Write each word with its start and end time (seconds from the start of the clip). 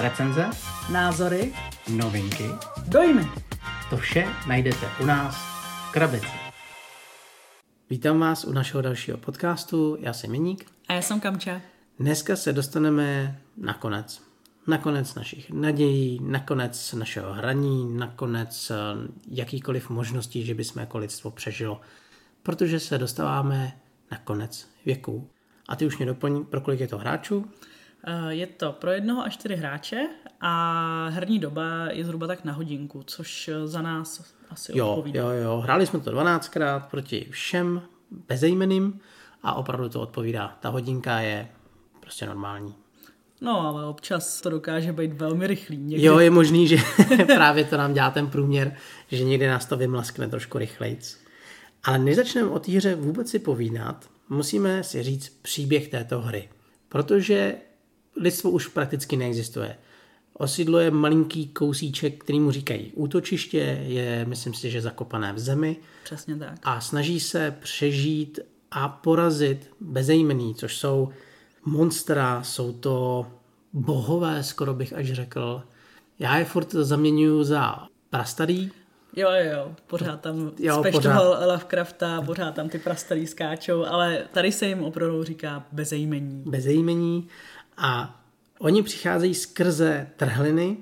Recenze, 0.00 0.50
Názory, 0.92 1.54
novinky, 1.96 2.44
dojmy. 2.88 3.24
to 3.90 3.96
vše 3.96 4.26
najdete 4.48 4.86
u 5.02 5.06
nás 5.06 5.36
v 5.88 5.92
Krabici. 5.92 6.26
Vítám 7.90 8.20
vás 8.20 8.44
u 8.44 8.52
našeho 8.52 8.82
dalšího 8.82 9.18
podcastu, 9.18 9.96
já 10.00 10.12
jsem 10.12 10.34
Jeník. 10.34 10.70
A 10.88 10.92
já 10.92 11.02
jsem 11.02 11.20
Kamča. 11.20 11.60
Dneska 11.98 12.36
se 12.36 12.52
dostaneme 12.52 13.38
na 13.56 13.74
konec. 13.74 14.22
Na 14.66 14.78
konec 14.78 15.14
našich 15.14 15.50
nadějí, 15.50 16.20
na 16.22 16.40
konec 16.40 16.92
našeho 16.92 17.32
hraní, 17.32 17.96
na 17.98 18.06
konec 18.06 18.70
eh, 18.70 18.74
jakýkoliv 19.30 19.90
možností, 19.90 20.44
že 20.44 20.54
bychom 20.54 20.80
jako 20.80 20.98
lidstvo 20.98 21.30
přežilo. 21.30 21.80
Protože 22.42 22.80
se 22.80 22.98
dostáváme 22.98 23.78
na 24.10 24.18
konec 24.18 24.68
věků. 24.86 25.30
A 25.68 25.76
ty 25.76 25.86
už 25.86 25.96
mě 25.98 26.06
doplň, 26.06 26.44
pro 26.44 26.60
kolik 26.60 26.80
je 26.80 26.88
to 26.88 26.98
hráčů? 26.98 27.50
Eh, 28.10 28.34
Je 28.34 28.46
to 28.46 28.72
pro 28.72 28.90
jednoho 28.90 29.22
až 29.24 29.34
čtyři 29.34 29.56
hráče 29.56 30.06
a 30.40 31.08
herní 31.08 31.38
doba 31.38 31.64
je 31.90 32.04
zhruba 32.04 32.26
tak 32.26 32.44
na 32.44 32.52
hodinku, 32.52 33.02
což 33.06 33.48
eh, 33.48 33.66
za 33.66 33.82
nás 33.82 34.34
asi 34.50 34.72
Jo, 34.78 34.88
odpovídá. 34.88 35.20
jo, 35.22 35.28
jo. 35.30 35.56
Hráli 35.60 35.86
jsme 35.86 36.00
to 36.00 36.10
12krát 36.10 36.80
proti 36.90 37.26
všem 37.30 37.82
bezejmeným 38.28 39.00
a 39.42 39.54
opravdu 39.54 39.88
to 39.88 40.00
odpovídá. 40.00 40.56
Ta 40.60 40.68
hodinka 40.68 41.18
je 41.20 41.48
prostě 42.00 42.26
normální. 42.26 42.74
No, 43.40 43.60
ale 43.60 43.84
občas 43.86 44.40
to 44.40 44.50
dokáže 44.50 44.92
být 44.92 45.12
velmi 45.12 45.46
rychlý. 45.46 45.76
Někdy 45.76 46.06
Jo, 46.06 46.18
je 46.18 46.30
možný, 46.30 46.68
že 46.68 46.76
právě 47.26 47.64
to 47.64 47.76
nám 47.76 47.94
dělá 47.94 48.10
ten 48.10 48.26
průměr, 48.26 48.76
že 49.08 49.24
někdy 49.24 49.46
nás 49.46 49.66
to 49.66 49.76
vymlaskne 49.76 50.28
trošku 50.28 50.58
rychlejc. 50.58 51.18
Ale 51.84 51.98
než 51.98 52.16
začneme 52.16 52.48
o 52.48 52.58
té 52.58 52.72
hře 52.72 52.94
vůbec 52.94 53.30
si 53.30 53.38
povídat, 53.38 54.08
musíme 54.28 54.84
si 54.84 55.02
říct 55.02 55.28
příběh 55.42 55.88
této 55.88 56.20
hry. 56.20 56.48
Protože 56.88 57.54
lidstvo 58.20 58.50
už 58.50 58.66
prakticky 58.66 59.16
neexistuje. 59.16 59.76
Osídluje 60.32 60.90
malinký 60.90 61.48
kousíček, 61.48 62.24
který 62.24 62.40
mu 62.40 62.50
říkají 62.50 62.92
útočiště, 62.94 63.82
je, 63.86 64.24
myslím 64.24 64.54
si, 64.54 64.70
že 64.70 64.80
zakopané 64.80 65.32
v 65.32 65.38
zemi 65.38 65.76
Přesně 66.04 66.36
tak. 66.36 66.54
a 66.62 66.80
snaží 66.80 67.20
se 67.20 67.56
přežít 67.60 68.38
a 68.70 68.88
porazit 68.88 69.70
bezejmený, 69.80 70.54
což 70.54 70.76
jsou 70.76 71.08
monstra, 71.64 72.42
jsou 72.42 72.72
to 72.72 73.26
bohové, 73.72 74.42
skoro 74.42 74.74
bych 74.74 74.92
až 74.92 75.12
řekl. 75.12 75.62
Já 76.18 76.38
je 76.38 76.44
furt 76.44 76.72
zaměňuji 76.72 77.44
za 77.44 77.86
prastarý, 78.10 78.70
Jo, 79.16 79.28
jo, 79.30 79.52
jo, 79.52 79.74
pořád 79.86 80.20
tam 80.20 80.52
Jo, 80.58 80.84
pořád. 80.92 81.22
Lovecrafta, 81.46 82.22
pořád 82.22 82.54
tam 82.54 82.68
ty 82.68 82.78
prastarý 82.78 83.26
skáčou, 83.26 83.84
ale 83.84 84.22
tady 84.32 84.52
se 84.52 84.66
jim 84.66 84.84
opravdu 84.84 85.24
říká 85.24 85.64
bezejmení. 85.72 86.42
bezejmení 86.46 87.28
a 87.78 88.20
oni 88.58 88.82
přicházejí 88.82 89.34
skrze 89.34 90.06
trhliny 90.16 90.76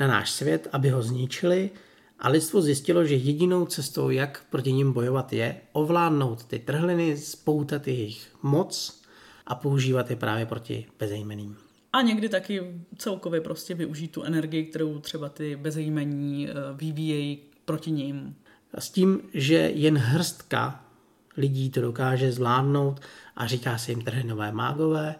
na 0.00 0.06
náš 0.06 0.30
svět, 0.30 0.68
aby 0.72 0.88
ho 0.90 1.02
zničili 1.02 1.70
a 2.18 2.28
lidstvo 2.28 2.62
zjistilo, 2.62 3.04
že 3.04 3.14
jedinou 3.14 3.66
cestou, 3.66 4.10
jak 4.10 4.44
proti 4.50 4.72
ním 4.72 4.92
bojovat, 4.92 5.32
je 5.32 5.56
ovládnout 5.72 6.44
ty 6.44 6.58
trhliny, 6.58 7.16
spoutat 7.16 7.88
jejich 7.88 8.28
moc 8.42 9.02
a 9.46 9.54
používat 9.54 10.10
je 10.10 10.16
právě 10.16 10.46
proti 10.46 10.86
bezejmeným. 10.98 11.56
A 11.92 12.02
někdy 12.02 12.28
taky 12.28 12.80
celkově 12.98 13.40
prostě 13.40 13.74
využít 13.74 14.08
tu 14.08 14.22
energii, 14.22 14.64
kterou 14.64 14.98
třeba 14.98 15.28
ty 15.28 15.56
bezejmení 15.56 16.48
eh, 16.48 16.52
vyvíjejí 16.74 17.38
proti 17.64 17.90
ním. 17.90 18.36
A 18.74 18.80
s 18.80 18.90
tím, 18.90 19.20
že 19.34 19.54
jen 19.54 19.98
hrstka 19.98 20.84
lidí 21.36 21.70
to 21.70 21.80
dokáže 21.80 22.32
zvládnout 22.32 23.00
a 23.36 23.46
říká 23.46 23.78
se 23.78 23.92
jim 23.92 24.02
trhlinové 24.02 24.52
mágové 24.52 25.14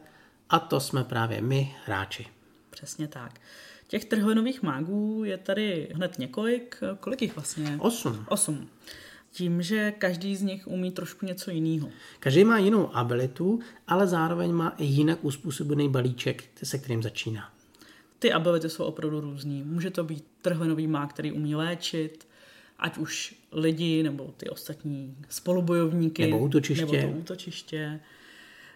a 0.50 0.58
to 0.58 0.80
jsme 0.80 1.04
právě 1.04 1.40
my, 1.40 1.74
hráči. 1.86 2.26
Přesně 2.70 3.08
tak. 3.08 3.40
Těch 3.88 4.04
trhlinových 4.04 4.62
mágů 4.62 5.24
je 5.24 5.38
tady 5.38 5.88
hned 5.94 6.18
několik. 6.18 6.80
Kolik 7.00 7.22
jich 7.22 7.36
vlastně? 7.36 7.76
Osm. 7.80 8.26
Osm. 8.28 8.68
Tím, 9.30 9.62
že 9.62 9.92
každý 9.92 10.36
z 10.36 10.42
nich 10.42 10.66
umí 10.66 10.90
trošku 10.90 11.26
něco 11.26 11.50
jiného. 11.50 11.88
Každý 12.20 12.44
má 12.44 12.58
jinou 12.58 12.96
abilitu, 12.96 13.60
ale 13.88 14.06
zároveň 14.06 14.52
má 14.52 14.68
i 14.78 14.84
jinak 14.84 15.24
uspůsobený 15.24 15.88
balíček, 15.88 16.44
se 16.62 16.78
kterým 16.78 17.02
začíná. 17.02 17.52
Ty 18.18 18.32
ability 18.32 18.68
jsou 18.68 18.84
opravdu 18.84 19.20
různý. 19.20 19.62
Může 19.62 19.90
to 19.90 20.04
být 20.04 20.24
trhlinový 20.42 20.86
mág, 20.86 21.12
který 21.12 21.32
umí 21.32 21.54
léčit, 21.54 22.28
ať 22.78 22.98
už 22.98 23.34
lidi 23.52 24.02
nebo 24.02 24.34
ty 24.36 24.48
ostatní 24.48 25.16
spolubojovníky. 25.28 26.22
Nebo 26.22 26.38
útočiště. 26.38 26.84
Nebo 26.84 27.12
to 27.12 27.18
útočiště. 27.18 28.00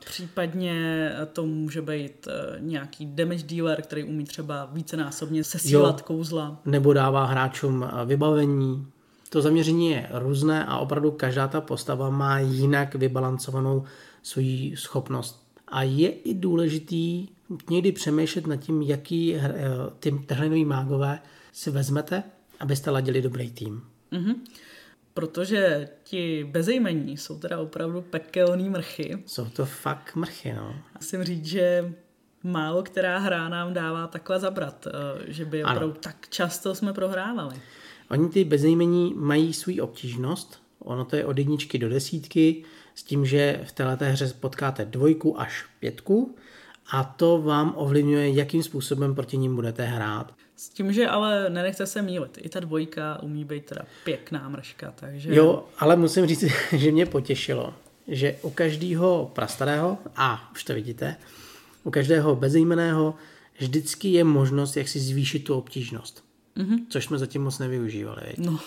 Případně 0.05 1.11
to 1.33 1.47
může 1.47 1.83
být 1.83 2.29
eh, 2.29 2.57
nějaký 2.61 3.07
damage 3.07 3.43
dealer, 3.43 3.83
který 3.83 4.05
umí 4.05 4.25
třeba 4.25 4.69
vícenásobně 4.73 5.45
sesílat 5.45 5.99
Jo. 5.99 6.05
kouzla. 6.07 6.61
Nebo 6.65 6.93
dává 6.93 7.25
hráčům 7.27 7.85
eh, 7.85 8.07
vybavení. 8.07 8.87
To 9.29 9.43
zaměření 9.43 9.91
je 9.91 10.09
různé 10.13 10.65
a 10.65 10.79
opravdu 10.79 11.11
každá 11.11 11.49
ta 11.49 11.61
postava 11.61 12.11
má 12.11 12.39
jinak 12.39 12.95
vybalancovanou 12.95 13.85
svoji 14.23 14.77
schopnost. 14.77 15.47
A 15.69 15.83
je 15.83 16.11
i 16.11 16.35
důležitý 16.35 17.29
někdy 17.71 17.93
přemýšlet 17.93 18.47
nad 18.47 18.57
tím, 18.57 18.83
jaký 18.83 19.35
eh, 19.35 19.53
ty 20.01 20.13
trhlinový 20.27 20.65
mágové 20.65 21.19
si 21.53 21.71
vezmete, 21.71 22.23
abyste 22.61 22.91
ladili 22.91 23.23
dobrý 23.23 23.51
tým. 23.51 23.83
Mhm. 24.11 24.35
Protože 25.15 25.89
ti 26.03 26.45
bezejmení 26.51 27.17
jsou 27.17 27.39
teda 27.39 27.59
opravdu 27.59 28.03
pekelný 28.03 28.69
mrchy. 28.71 29.23
Jsou 29.27 29.45
to 29.45 29.67
fakt 29.67 30.17
mrchy, 30.17 30.53
no. 30.53 30.75
Musím 30.95 31.25
říct, 31.25 31.47
že 31.47 31.93
málo 32.43 32.83
která 32.83 33.19
hra 33.19 33.49
nám 33.49 33.75
dává 33.75 34.07
takhle 34.07 34.41
zabrat, 34.41 34.87
eh, 34.87 35.33
že 35.33 35.45
by 35.45 35.63
Ano. 35.63 35.77
opravdu 35.77 35.97
tak 36.01 36.29
často 36.29 36.75
jsme 36.75 36.93
prohrávali. 36.93 37.57
Oni 38.11 38.29
ty 38.29 38.45
bezejmení 38.45 39.15
mají 39.17 39.53
svou 39.53 39.83
obtížnost, 39.83 40.63
ono 40.79 41.05
to 41.05 41.17
je 41.17 41.25
od 41.25 41.39
jedničky 41.39 41.79
do 41.79 41.89
desítky, 41.89 42.65
s 42.95 43.03
tím, 43.03 43.27
že 43.27 43.61
v 43.65 43.73
této 43.73 44.05
hře 44.05 44.33
potkáte 44.41 44.85
dvojku 44.85 45.41
až 45.41 45.67
pětku 45.81 46.37
a 46.91 47.05
to 47.05 47.43
vám 47.43 47.73
ovlivňuje, 47.77 48.31
jakým 48.31 48.63
způsobem 48.63 49.15
proti 49.15 49.37
ním 49.37 49.55
budete 49.55 49.85
hrát. 49.85 50.35
S 50.57 50.69
tím, 50.69 50.93
že 50.93 51.09
ale 51.09 51.51
nenechte 51.51 51.87
se 51.87 52.03
mílit. 52.03 52.39
I 52.43 52.49
ta 52.49 52.61
dvojka 52.61 53.23
umí 53.23 53.45
být 53.45 53.65
teda 53.65 53.83
pěkná 54.05 54.49
mrška, 54.49 54.93
takže... 54.95 55.35
Jo, 55.35 55.65
ale 55.79 55.97
musím 55.97 56.27
říct, 56.27 56.45
že 56.73 56.93
mě 56.93 57.07
potěšilo, 57.07 57.75
že 58.09 58.37
u 58.43 58.51
každého 58.51 59.31
prastarého, 59.35 59.99
a 60.17 60.51
už 60.53 60.65
to 60.65 60.75
vidíte, 60.75 61.17
u 61.85 61.91
každého 61.91 62.37
bezejmeného 62.37 63.15
vždycky 63.59 64.09
je 64.09 64.25
možnost, 64.25 64.77
jak 64.77 64.89
si 64.89 65.01
zvýšit 65.01 65.39
tu 65.39 65.55
obtížnost. 65.55 66.25
Mm-hmm. 66.57 66.79
Což 66.89 67.05
jsme 67.05 67.19
zatím 67.19 67.43
moc 67.43 67.59
nevyužívali. 67.59 68.21
viď? 68.27 68.39
No, 68.39 68.61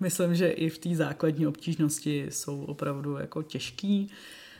myslím, 0.00 0.34
že 0.34 0.48
i 0.48 0.68
v 0.68 0.78
té 0.78 0.94
základní 0.94 1.46
obtížnosti 1.46 2.26
jsou 2.30 2.64
opravdu 2.64 3.16
jako 3.16 3.42
těžký. 3.42 4.10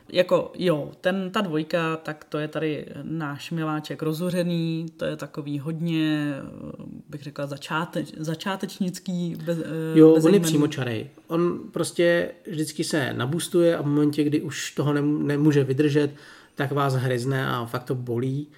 Jako 0.09 0.53
jo, 0.59 0.93
ten, 1.01 1.31
ta 1.31 1.41
dvojka, 1.41 1.97
tak 1.97 2.25
to 2.25 2.39
je 2.39 2.49
tady 2.49 2.87
náš 3.03 3.51
miláček 3.51 4.03
rozuřený, 4.03 4.87
to 4.97 5.05
je 5.05 5.17
takový 5.17 5.59
hodně, 5.59 6.35
eh, 6.37 6.83
bych 7.09 7.23
řekla, 7.23 7.47
začáteč, 7.47 8.13
začátečnický 8.17 9.37
bez, 9.45 9.59
eh, 9.59 9.99
Jo, 9.99 10.13
on 10.13 10.35
je 10.35 10.41
přímočarej. 10.41 11.11
On 11.27 11.59
prostě 11.73 12.31
vždycky 12.51 12.85
se 12.85 13.13
nabustuje 13.13 13.77
a 13.77 13.83
v 13.83 13.87
momentě, 13.87 14.25
kdy 14.25 14.41
už 14.41 14.71
toho 14.71 14.93
nem- 14.93 15.27
nemůže 15.27 15.65
vydržet, 15.65 16.11
tak 16.55 16.73
vás 16.73 16.95
hryzne 16.95 17.49
a 17.49 17.65
fakt 17.65 17.85
to 17.85 17.95
bolí. 17.95 18.49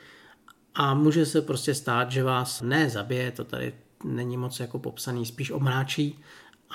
A 0.75 0.95
může 0.95 1.27
se 1.27 1.43
prostě 1.43 1.75
stát, 1.75 2.11
že 2.11 2.23
vás 2.23 2.63
ne 2.63 2.91
zabije, 2.91 3.31
to 3.31 3.45
tady 3.45 3.73
není 4.05 4.37
moc 4.37 4.61
jako 4.61 4.79
popsaný, 4.79 5.27
spíš 5.27 5.51
omráčí 5.51 6.19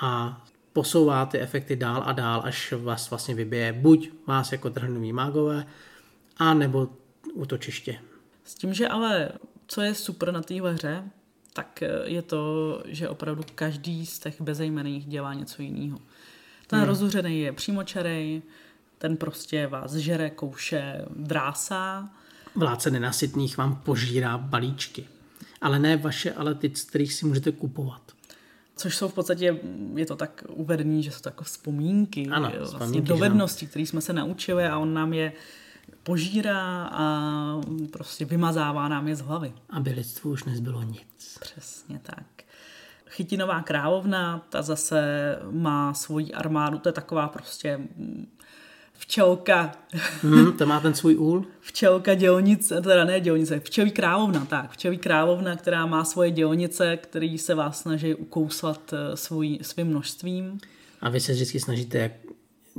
a 0.02 0.42
posouvá 0.72 1.26
ty 1.26 1.38
efekty 1.38 1.76
dál 1.76 2.02
a 2.06 2.12
dál, 2.12 2.42
až 2.44 2.72
vás 2.72 3.10
vlastně 3.10 3.34
vybije 3.34 3.72
buď 3.72 4.10
vás 4.26 4.52
jako 4.52 4.70
trhnový 4.70 5.12
mágové, 5.12 5.66
a 6.36 6.54
nebo 6.54 6.88
útočiště. 7.34 7.98
S 8.44 8.54
tím, 8.54 8.74
že 8.74 8.88
ale 8.88 9.28
co 9.66 9.80
je 9.80 9.94
super 9.94 10.32
na 10.32 10.42
téhle 10.42 10.72
hře, 10.72 11.04
tak 11.52 11.82
eh, 11.82 11.88
je 12.04 12.22
to, 12.22 12.82
že 12.86 13.08
opravdu 13.08 13.42
každý 13.54 14.06
z 14.06 14.18
těch 14.18 14.40
bezejmených 14.40 15.06
dělá 15.06 15.34
něco 15.34 15.62
jiného. 15.62 15.98
Ten 16.66 16.78
hmm. 16.78 16.88
rozuřený 16.88 17.40
je 17.40 17.52
přímočarej, 17.52 18.42
ten 18.98 19.16
prostě 19.16 19.66
vás 19.66 19.92
žere, 19.92 20.30
kouše, 20.30 21.04
drásá. 21.16 22.10
Vládce 22.54 22.90
nenasytných 22.90 23.56
vám 23.56 23.76
požírá 23.76 24.38
balíčky. 24.38 25.08
Ale 25.60 25.78
ne 25.78 25.96
vaše, 25.96 26.32
ale 26.32 26.54
ty, 26.54 26.72
z 26.76 26.84
kterých 26.84 27.14
si 27.14 27.26
můžete 27.26 27.52
kupovat. 27.52 28.02
Což 28.76 28.96
jsou 28.96 29.08
v 29.08 29.14
podstatě, 29.14 29.60
je 29.94 30.06
to 30.06 30.16
tak 30.16 30.44
uvedený, 30.48 31.02
že 31.02 31.10
jsou 31.10 31.20
to 31.20 31.28
jako 31.28 31.44
vzpomínky, 31.44 32.28
Ano, 32.28 32.46
jo, 32.46 32.52
vlastně 32.58 32.78
vzpomínky, 32.78 33.08
dovednosti, 33.08 33.66
které 33.66 33.82
jsme 33.82 34.00
se 34.00 34.12
naučili 34.12 34.66
a 34.66 34.78
on 34.78 34.94
nám 34.94 35.12
je 35.12 35.32
požírá 36.02 36.84
a 36.92 37.60
prostě 37.92 38.24
vymazává 38.24 38.88
nám 38.88 39.08
je 39.08 39.16
z 39.16 39.20
hlavy. 39.20 39.52
Aby 39.70 39.90
lidstvu 39.90 40.30
už 40.30 40.44
nezbylo 40.44 40.82
nic. 40.82 41.38
Přesně 41.40 42.00
tak. 42.02 42.24
Chytinová 43.08 43.62
královna, 43.62 44.46
ta 44.48 44.62
zase 44.62 45.02
má 45.50 45.94
svoji 45.94 46.32
armádu, 46.32 46.78
to 46.78 46.88
je 46.88 46.92
taková 46.92 47.28
prostě 47.28 47.76
mm, 47.76 48.26
Včelka. 49.02 49.72
Hmm, 50.22 50.52
to 50.52 50.66
má 50.66 50.80
ten 50.80 50.94
svůj 50.94 51.16
úl? 51.16 51.44
Včelka 51.60 52.14
dělnice, 52.14 52.80
teda 52.80 53.04
ne 53.04 53.20
dělnice, 53.20 53.60
včelí 53.60 53.90
královna, 53.90 54.44
tak. 54.44 54.70
Včelí 54.70 54.98
královna, 54.98 55.56
která 55.56 55.86
má 55.86 56.04
svoje 56.04 56.30
dělnice, 56.30 56.96
který 56.96 57.38
se 57.38 57.54
vás 57.54 57.80
snaží 57.80 58.14
ukouslat 58.14 58.92
eh, 58.92 59.16
svůj, 59.16 59.58
svým 59.62 59.86
množstvím. 59.86 60.58
A 61.00 61.08
vy 61.08 61.20
se 61.20 61.32
vždycky 61.32 61.60
snažíte 61.60 62.10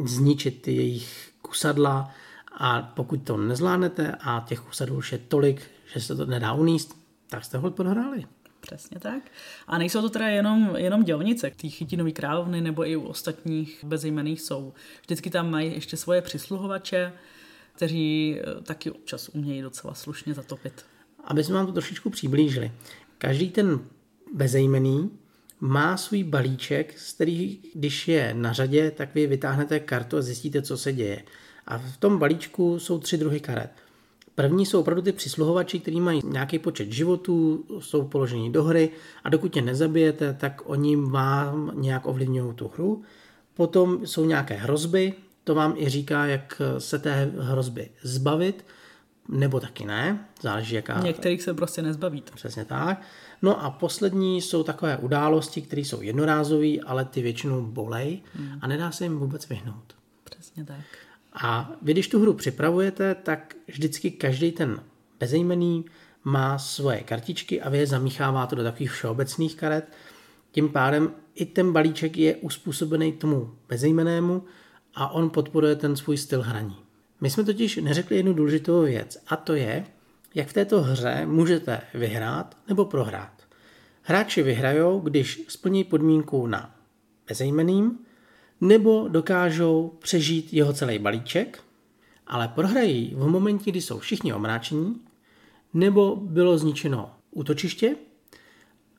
zničit 0.05 0.61
ty 0.61 0.75
jejich 0.75 1.31
kusadla 1.41 2.11
a 2.57 2.81
pokud 2.81 3.17
to 3.23 3.37
nezvládnete 3.37 4.15
a 4.21 4.45
těch 4.47 4.59
kusadl 4.59 4.93
už 4.93 5.11
je 5.11 5.17
tolik, 5.17 5.61
že 5.93 6.01
se 6.01 6.15
to 6.15 6.25
nedá 6.25 6.53
uníst, 6.53 6.95
tak 7.29 7.45
jste 7.45 7.57
ho 7.57 7.71
prohráli. 7.71 8.25
Přesně 8.63 8.99
tak. 8.99 9.23
A 9.67 9.77
nejsou 9.77 10.01
to 10.01 10.09
teda 10.09 10.27
jenom, 10.27 10.75
jenom 10.75 11.03
dělnice, 11.03 11.51
ty 11.55 11.69
chytinový 11.69 12.13
královny 12.13 12.61
nebo 12.61 12.87
i 12.87 12.95
u 12.95 13.01
ostatních 13.01 13.83
bezejmených 13.83 14.41
jsou. 14.41 14.73
Vždycky 15.01 15.29
tam 15.29 15.51
mají 15.51 15.73
ještě 15.73 15.97
svoje 15.97 16.21
přisluhovače, 16.21 17.13
kteří 17.75 18.37
eh, 18.39 18.61
taky 18.61 18.91
občas 18.91 19.29
umějí 19.29 19.61
docela 19.61 19.93
slušně 19.93 20.33
zatopit. 20.33 20.85
Aby 21.23 21.43
jsme 21.43 21.55
vám 21.55 21.65
to 21.65 21.71
trošičku 21.71 22.09
přiblížili. 22.09 22.71
Každý 23.17 23.49
ten 23.49 23.79
bezejmený 24.33 25.09
má 25.59 25.97
svůj 25.97 26.23
balíček, 26.23 26.99
z 26.99 27.13
který, 27.13 27.59
když 27.73 28.07
je 28.07 28.33
na 28.33 28.53
řadě, 28.53 28.91
tak 28.91 29.15
vy 29.15 29.27
vytáhnete 29.27 29.79
kartu 29.79 30.17
a 30.17 30.21
zjistíte, 30.21 30.61
co 30.61 30.77
se 30.77 30.93
děje. 30.93 31.23
A 31.67 31.77
v 31.77 31.97
tom 31.97 32.17
balíčku 32.17 32.79
jsou 32.79 32.99
tři 32.99 33.17
druhy 33.17 33.39
karet. 33.39 33.71
První 34.35 34.65
jsou 34.65 34.79
opravdu 34.79 35.01
ty 35.01 35.11
přisluhovači, 35.11 35.79
kteří 35.79 36.01
mají 36.01 36.21
nějaký 36.25 36.59
počet 36.59 36.91
životů, 36.91 37.65
jsou 37.79 38.07
položeni 38.07 38.49
do 38.49 38.63
hry 38.63 38.89
a 39.23 39.29
dokud 39.29 39.55
je 39.55 39.61
nezabijete, 39.61 40.33
tak 40.33 40.61
oni 40.65 40.95
vám 40.95 41.71
nějak 41.75 42.05
ovlivňují 42.05 42.53
tu 42.53 42.71
hru. 42.73 43.01
Potom 43.53 44.07
jsou 44.07 44.25
nějaké 44.25 44.53
hrozby, 44.53 45.13
to 45.43 45.55
vám 45.55 45.73
i 45.77 45.89
říká, 45.89 46.25
jak 46.25 46.61
se 46.77 46.99
té 46.99 47.31
hrozby 47.39 47.89
zbavit, 48.01 48.65
nebo 49.29 49.59
taky 49.59 49.85
ne, 49.85 50.27
záleží 50.41 50.75
jaká... 50.75 50.99
Některých 50.99 51.41
se 51.41 51.53
prostě 51.53 51.81
nezbavíte. 51.81 52.31
Přesně 52.35 52.65
tak. 52.65 53.01
No 53.41 53.63
a 53.63 53.69
poslední 53.69 54.41
jsou 54.41 54.63
takové 54.63 54.97
události, 54.97 55.61
které 55.61 55.81
jsou 55.81 56.01
jednorázové, 56.01 56.79
ale 56.85 57.05
ty 57.05 57.21
většinou 57.21 57.61
bolej 57.61 58.21
hmm. 58.33 58.59
a 58.61 58.67
nedá 58.67 58.91
se 58.91 59.05
jim 59.05 59.17
vůbec 59.17 59.49
vyhnout. 59.49 59.95
Přesně 60.23 60.65
tak. 60.65 60.79
A 61.33 61.71
vy, 61.81 61.91
když 61.91 62.07
tu 62.07 62.19
hru 62.19 62.33
připravujete, 62.33 63.15
tak 63.15 63.55
vždycky 63.67 64.11
každý 64.11 64.51
ten 64.51 64.83
bezejmený 65.19 65.85
má 66.23 66.57
svoje 66.57 67.03
kartičky 67.03 67.61
a 67.61 67.69
vy 67.69 67.77
je 67.77 67.87
zamícháváte 67.87 68.55
do 68.55 68.63
takových 68.63 68.91
všeobecných 68.91 69.55
karet. 69.55 69.93
Tím 70.51 70.69
pádem 70.69 71.11
i 71.35 71.45
ten 71.45 71.73
balíček 71.73 72.17
je 72.17 72.35
uspůsobený 72.35 73.11
tomu 73.11 73.51
bezejmenému 73.69 74.43
a 74.95 75.09
on 75.09 75.29
podporuje 75.29 75.75
ten 75.75 75.95
svůj 75.95 76.17
styl 76.17 76.41
hraní. 76.41 76.77
My 77.21 77.29
jsme 77.29 77.43
totiž 77.43 77.77
neřekli 77.77 78.15
jednu 78.15 78.33
důležitou 78.33 78.81
věc 78.81 79.17
a 79.27 79.35
to 79.35 79.53
je, 79.53 79.85
jak 80.35 80.47
v 80.47 80.53
této 80.53 80.81
hře 80.81 81.25
můžete 81.25 81.81
vyhrát 81.93 82.57
nebo 82.67 82.85
prohrát. 82.85 83.43
Hráči 84.01 84.43
vyhrajou, 84.43 84.99
když 84.99 85.45
splní 85.47 85.83
podmínku 85.83 86.47
na 86.47 86.75
bezejmeným, 87.27 87.99
nebo 88.63 89.07
dokážou 89.07 89.91
přežít 89.99 90.53
jeho 90.53 90.73
celý 90.73 90.99
balíček, 90.99 91.63
ale 92.27 92.47
prohrají 92.47 93.13
v 93.15 93.27
momentě, 93.27 93.71
kdy 93.71 93.81
jsou 93.81 93.99
všichni 93.99 94.33
omráčení, 94.33 94.95
nebo 95.73 96.15
bylo 96.15 96.57
zničeno 96.57 97.11
útočiště. 97.31 97.95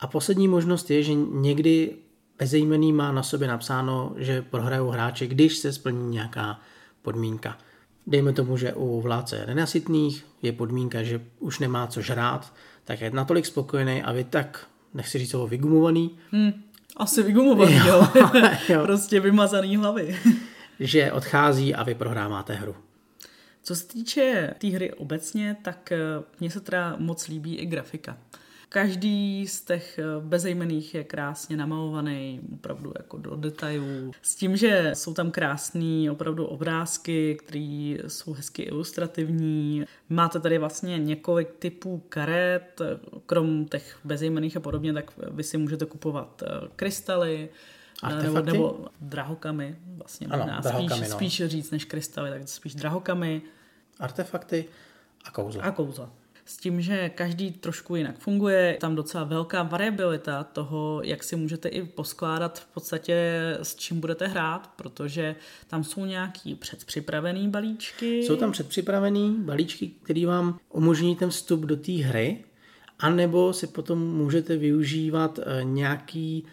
A 0.00 0.06
poslední 0.06 0.48
možnost 0.48 0.90
je, 0.90 1.02
že 1.02 1.14
někdy 1.14 1.96
bezejmený 2.38 2.92
má 2.92 3.12
na 3.12 3.22
sobě 3.22 3.48
napsáno, 3.48 4.14
že 4.16 4.42
prohrajou 4.42 4.88
hráči, 4.88 5.26
když 5.26 5.56
se 5.56 5.72
splní 5.72 6.10
nějaká 6.10 6.60
podmínka. 7.02 7.58
Dejme 8.06 8.32
tomu, 8.32 8.56
že 8.56 8.74
u 8.74 9.00
vládce 9.00 9.44
nenasytných 9.46 10.26
je 10.42 10.52
podmínka, 10.52 11.02
že 11.02 11.20
už 11.38 11.58
nemá 11.58 11.86
co 11.86 12.00
žrát, 12.00 12.52
tak 12.84 13.00
je 13.00 13.10
natolik 13.10 13.46
spokojený 13.46 14.02
a 14.02 14.12
vy 14.12 14.24
tak, 14.24 14.66
nechci 14.94 15.18
říct 15.18 15.30
toho 15.30 15.46
vygumovaný, 15.46 16.16
hmm. 16.30 16.52
Asi 16.96 17.22
vygumovaný, 17.22 17.76
jo. 17.86 18.08
jo. 18.68 18.82
prostě 18.82 19.20
vymazaný 19.20 19.76
hlavy. 19.76 20.18
že 20.80 21.12
odchází 21.12 21.74
a 21.74 21.82
vy 21.82 21.94
prohráváte 21.94 22.54
hru. 22.54 22.76
Co 23.62 23.76
se 23.76 23.86
týče 23.86 24.46
té 24.48 24.54
tý 24.58 24.70
hry 24.70 24.92
obecně, 24.92 25.56
tak 25.62 25.92
eh, 25.92 25.98
mně 26.40 26.50
se 26.50 26.60
teda 26.60 26.96
moc 26.98 27.28
líbí 27.28 27.56
i 27.56 27.66
grafika. 27.66 28.16
Každý 28.68 29.46
z 29.48 29.60
těch 29.60 29.98
eh, 29.98 30.02
bezejmených 30.20 30.94
je 30.94 31.04
krásně 31.04 31.56
namalovaný, 31.56 32.40
opravdu 32.54 32.92
jako 32.98 33.18
do 33.18 33.36
detailů. 33.36 34.12
S 34.22 34.34
tím, 34.34 34.56
že 34.56 34.90
jsou 34.94 35.14
tam 35.14 35.30
krásné 35.30 36.10
opravdu 36.10 36.46
obrázky, 36.46 37.34
které 37.34 37.96
jsou 38.06 38.32
hezky 38.32 38.62
ilustrativní. 38.62 39.84
Máte 40.08 40.40
tady 40.40 40.58
vlastně 40.58 40.98
několik 40.98 41.48
typů 41.58 42.02
karet, 42.08 42.80
krom 43.26 43.64
těch 43.64 43.98
bezejmených 44.04 44.56
a 44.56 44.60
podobně, 44.60 44.92
tak 44.92 45.12
vy 45.30 45.42
si 45.42 45.58
můžete 45.58 45.86
kupovat 45.86 46.42
eh, 46.42 46.68
krystaly, 46.76 47.48
eh, 48.10 48.22
nebo, 48.22 48.40
nebo 48.40 48.86
drahokamy, 49.00 49.76
vlastně 49.96 50.26
ano, 50.26 50.46
drahokamy, 50.62 50.90
spíš, 50.90 51.10
no. 51.10 51.16
spíš 51.16 51.42
říct 51.46 51.70
než 51.70 51.84
krystaly, 51.84 52.30
tak 52.30 52.48
spíš 52.48 52.74
drahokamy. 52.74 53.42
Artefakty 54.00 54.64
a 55.24 55.30
kouzla. 55.30 55.62
A 55.62 55.70
kouzla 55.70 56.23
s 56.44 56.56
tím, 56.56 56.80
že 56.80 57.08
každý 57.08 57.50
trošku 57.50 57.96
jinak 57.96 58.18
funguje. 58.18 58.58
Je 58.58 58.78
tam 58.80 58.94
docela 58.94 59.24
velká 59.24 59.62
variabilita 59.62 60.44
toho, 60.44 61.00
jak 61.04 61.22
si 61.22 61.36
můžete 61.36 61.68
i 61.68 61.82
poskládat 61.82 62.58
v 62.58 62.66
podstatě 62.66 63.16
s 63.62 63.74
čím 63.74 64.00
budete 64.00 64.26
hrát, 64.26 64.70
protože 64.76 65.36
tam 65.66 65.84
jsou 65.84 66.04
nějaký 66.04 66.54
předpřipravený 66.54 67.48
balíčky. 67.48 68.22
Jsou 68.22 68.36
tam 68.36 68.52
předpřipravený 68.52 69.36
balíčky, 69.38 69.90
které 70.02 70.26
vám 70.26 70.58
umožní 70.72 71.16
ten 71.16 71.30
vstup 71.30 71.60
do 71.60 71.76
té 71.76 71.92
hry, 71.92 72.44
anebo 72.98 73.52
si 73.52 73.66
potom 73.66 73.98
můžete 73.98 74.56
využívat 74.56 75.38
eh, 75.38 75.64
nějaký 75.64 76.44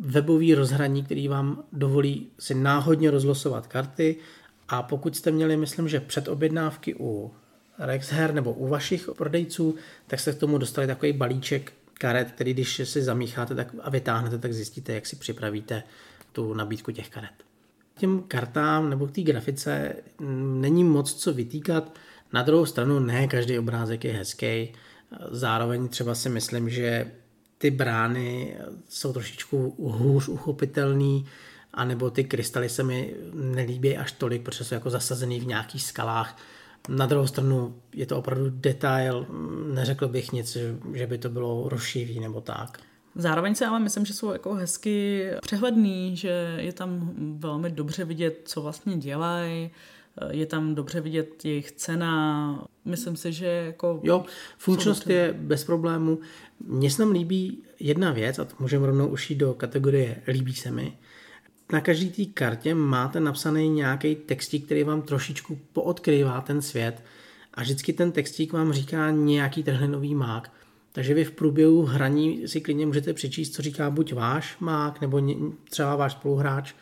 webový 0.00 0.54
rozhraní, 0.54 1.04
který 1.04 1.28
vám 1.28 1.64
dovolí 1.72 2.30
si 2.38 2.54
náhodně 2.54 3.10
rozlosovat 3.10 3.66
karty 3.66 4.16
a 4.68 4.82
pokud 4.82 5.16
jste 5.16 5.30
měli, 5.30 5.56
myslím, 5.56 5.88
že 5.88 6.00
předobjednávky 6.00 6.94
u 7.00 7.32
Rexher 7.82 8.34
nebo 8.34 8.52
u 8.52 8.68
vašich 8.68 9.08
prodejců, 9.16 9.74
tak 10.06 10.20
se 10.20 10.32
k 10.32 10.38
tomu 10.38 10.58
dostali 10.58 10.86
takový 10.86 11.12
balíček 11.12 11.72
karet, 11.94 12.30
který 12.30 12.54
když 12.54 12.80
si 12.84 13.02
zamícháte 13.02 13.54
tak 13.54 13.68
a 13.82 13.90
vytáhnete, 13.90 14.38
tak 14.38 14.52
zjistíte, 14.52 14.92
jak 14.92 15.06
si 15.06 15.16
připravíte 15.16 15.82
tu 16.32 16.54
nabídku 16.54 16.92
těch 16.92 17.08
karet. 17.08 17.30
Těm 17.98 18.22
kartám 18.28 18.90
nebo 18.90 19.06
k 19.06 19.10
té 19.10 19.22
grafice 19.22 19.96
není 20.60 20.84
moc 20.84 21.14
co 21.14 21.32
vytýkat. 21.32 21.98
Na 22.32 22.42
druhou 22.42 22.66
stranu 22.66 23.00
ne 23.00 23.28
každý 23.28 23.58
obrázek 23.58 24.04
je 24.04 24.12
hezký. 24.12 24.72
Zároveň 25.30 25.88
třeba 25.88 26.14
si 26.14 26.28
myslím, 26.28 26.70
že 26.70 27.10
ty 27.58 27.70
brány 27.70 28.56
jsou 28.88 29.12
trošičku 29.12 29.74
hůř 29.78 30.28
uchopitelný, 30.28 31.26
anebo 31.74 32.10
ty 32.10 32.24
krystaly 32.24 32.68
se 32.68 32.82
mi 32.82 33.14
nelíbí 33.34 33.96
až 33.96 34.12
tolik, 34.12 34.42
protože 34.42 34.64
jsou 34.64 34.74
jako 34.74 34.90
zasazený 34.90 35.40
v 35.40 35.46
nějakých 35.46 35.82
skalách 35.82 36.36
na 36.88 37.06
druhou 37.06 37.26
stranu 37.26 37.74
je 37.94 38.06
to 38.06 38.18
opravdu 38.18 38.50
detail, 38.50 39.26
neřekl 39.74 40.08
bych 40.08 40.32
nic, 40.32 40.56
že 40.94 41.06
by 41.06 41.18
to 41.18 41.28
bylo 41.28 41.68
rozšíří 41.68 42.20
nebo 42.20 42.40
tak. 42.40 42.78
Zároveň 43.14 43.54
se 43.54 43.66
ale 43.66 43.80
myslím, 43.80 44.04
že 44.06 44.14
jsou 44.14 44.32
jako 44.32 44.54
hezky 44.54 45.26
přehledný, 45.42 46.16
že 46.16 46.56
je 46.58 46.72
tam 46.72 47.12
velmi 47.38 47.70
dobře 47.70 48.04
vidět, 48.04 48.40
co 48.44 48.62
vlastně 48.62 48.96
dělají, 48.96 49.70
je 50.30 50.46
tam 50.46 50.74
dobře 50.74 51.00
vidět 51.00 51.44
jejich 51.44 51.72
cena. 51.72 52.64
Myslím 52.84 53.16
si, 53.16 53.32
že 53.32 53.46
jako... 53.46 54.00
Jo, 54.02 54.24
funkčnost 54.58 55.06
je 55.06 55.34
bez 55.38 55.64
problému. 55.64 56.18
Mně 56.66 56.90
se 56.90 56.98
tam 56.98 57.10
líbí 57.10 57.62
jedna 57.80 58.12
věc, 58.12 58.38
a 58.38 58.44
to 58.44 58.54
můžeme 58.58 58.86
rovnou 58.86 59.08
ušít 59.08 59.38
do 59.38 59.54
kategorie 59.54 60.22
líbí 60.28 60.54
se 60.54 60.70
mi, 60.70 60.98
na 61.72 61.80
každé 61.80 62.06
té 62.06 62.24
kartě 62.24 62.74
máte 62.74 63.20
napsaný 63.20 63.68
nějaký 63.68 64.14
textík, 64.14 64.64
který 64.64 64.84
vám 64.84 65.02
trošičku 65.02 65.58
poodkrývá 65.72 66.40
ten 66.40 66.62
svět 66.62 67.02
a 67.54 67.62
vždycky 67.62 67.92
ten 67.92 68.12
textík 68.12 68.52
vám 68.52 68.72
říká 68.72 69.10
nějaký 69.10 69.62
trhlinový 69.62 70.14
mák. 70.14 70.52
Takže 70.92 71.14
vy 71.14 71.24
v 71.24 71.30
průběhu 71.30 71.82
hraní 71.82 72.48
si 72.48 72.60
klidně 72.60 72.86
můžete 72.86 73.12
přečíst, 73.12 73.54
co 73.54 73.62
říká 73.62 73.90
buď 73.90 74.12
váš 74.12 74.56
mák, 74.60 75.00
nebo 75.00 75.22
třeba 75.70 75.96
váš 75.96 76.12
spoluhráč 76.12 76.72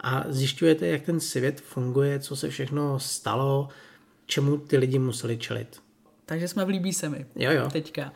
a 0.00 0.24
zjišťujete, 0.28 0.86
jak 0.86 1.02
ten 1.02 1.20
svět 1.20 1.60
funguje, 1.60 2.20
co 2.20 2.36
se 2.36 2.50
všechno 2.50 2.98
stalo, 2.98 3.68
čemu 4.26 4.58
ty 4.58 4.76
lidi 4.78 4.98
museli 4.98 5.38
čelit. 5.38 5.80
Takže 6.26 6.48
jsme 6.48 6.64
v 6.64 6.68
líbí 6.68 6.92
se 6.92 7.08
mi. 7.08 7.26
Jo, 7.36 7.50
jo. 7.50 7.68
Teďka. 7.72 8.12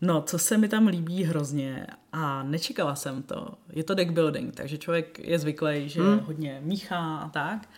No, 0.00 0.22
co 0.22 0.38
se 0.38 0.58
mi 0.58 0.68
tam 0.68 0.86
líbí 0.86 1.24
hrozně 1.24 1.86
a 2.12 2.42
nečekala 2.42 2.94
jsem 2.94 3.22
to, 3.22 3.54
je 3.72 3.84
to 3.84 3.94
deck 3.94 4.10
building, 4.10 4.54
takže 4.54 4.78
člověk 4.78 5.18
je 5.18 5.38
zvyklý, 5.38 5.88
že 5.88 6.00
hmm. 6.00 6.18
hodně 6.18 6.60
míchá 6.62 7.16
a 7.16 7.28
tak. 7.28 7.68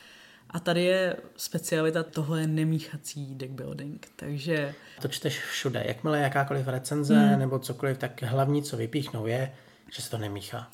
A 0.51 0.61
tady 0.61 0.85
je 0.85 1.17
specialita, 1.37 2.03
tohle 2.03 2.41
je 2.41 2.47
nemíchací 2.47 3.35
deck 3.35 3.53
building, 3.53 4.07
takže... 4.17 4.75
To 5.03 5.09
čteš 5.09 5.41
všude, 5.41 5.85
jakmile 5.87 6.21
jakákoliv 6.21 6.69
recenze 6.69 7.15
hmm. 7.15 7.39
nebo 7.39 7.59
cokoliv, 7.59 7.99
tak 7.99 8.23
hlavní, 8.23 8.63
co 8.63 8.77
vypíchnou 8.77 9.27
je, 9.27 9.53
že 9.97 10.03
se 10.03 10.11
to 10.11 10.19
nemíchá. 10.19 10.71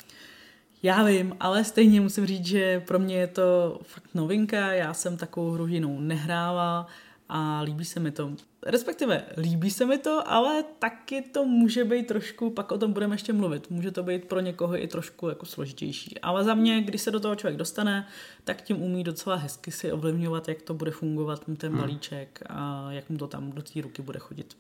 Já 0.83 1.05
vím, 1.05 1.37
ale 1.41 1.65
stejně 1.65 2.01
musím 2.01 2.27
říct, 2.27 2.47
že 2.47 2.81
pro 2.81 2.99
mě 2.99 3.17
je 3.17 3.27
to 3.27 3.81
fakt 3.83 4.15
novinka, 4.15 4.73
já 4.73 4.95
jsem 4.95 5.17
takovou 5.17 5.51
hru 5.51 5.67
jinou 5.67 6.01
nehrála 6.01 6.87
a 7.29 7.61
líbí 7.61 7.85
se 7.85 8.01
mi 8.01 8.11
to. 8.11 8.33
Respektive 8.67 9.23
líbí 9.37 9.71
se 9.71 9.87
mi 9.87 9.99
to, 9.99 10.31
ale 10.31 10.65
taky 10.79 11.23
to 11.23 11.45
může 11.45 11.85
být 11.85 12.07
trošku, 12.07 12.51
pak 12.51 12.73
o 12.73 12.79
tom 12.79 12.93
budeme 12.93 13.15
ještě 13.15 13.33
mluvit, 13.33 13.71
může 13.71 13.91
to 13.91 14.03
být 14.03 14.25
pro 14.25 14.41
někoho 14.41 14.83
i 14.83 14.87
trošku 14.87 15.29
jako 15.29 15.47
složitější. 15.47 16.21
Ale 16.21 16.45
za 16.45 16.55
mě, 16.55 16.83
když 16.83 17.03
se 17.03 17.11
do 17.11 17.21
toho 17.21 17.35
člověk 17.35 17.57
dostane, 17.57 18.07
tak 18.45 18.63
tím 18.63 18.83
umí 18.83 19.05
docela 19.05 19.37
hezky 19.37 19.71
si 19.71 19.93
ovlivňovat, 19.93 20.49
jak 20.49 20.63
to 20.63 20.75
bude 20.75 20.91
fungovat 20.91 21.49
mu 21.49 21.57
ten 21.57 21.73
hmm. 21.73 21.81
balíček 21.81 22.43
a 22.47 22.93
jak 22.93 23.11
mu 23.11 23.19
to 23.19 23.27
tam 23.27 23.53
do 23.53 23.63
té 23.63 23.81
ruky 23.81 24.03
bude 24.03 24.19
chodit. 24.19 24.57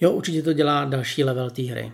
Jo, 0.00 0.12
určitě 0.12 0.42
to 0.42 0.52
dělá 0.52 0.84
další 0.84 1.24
level 1.24 1.50
té 1.50 1.62
hry, 1.62 1.92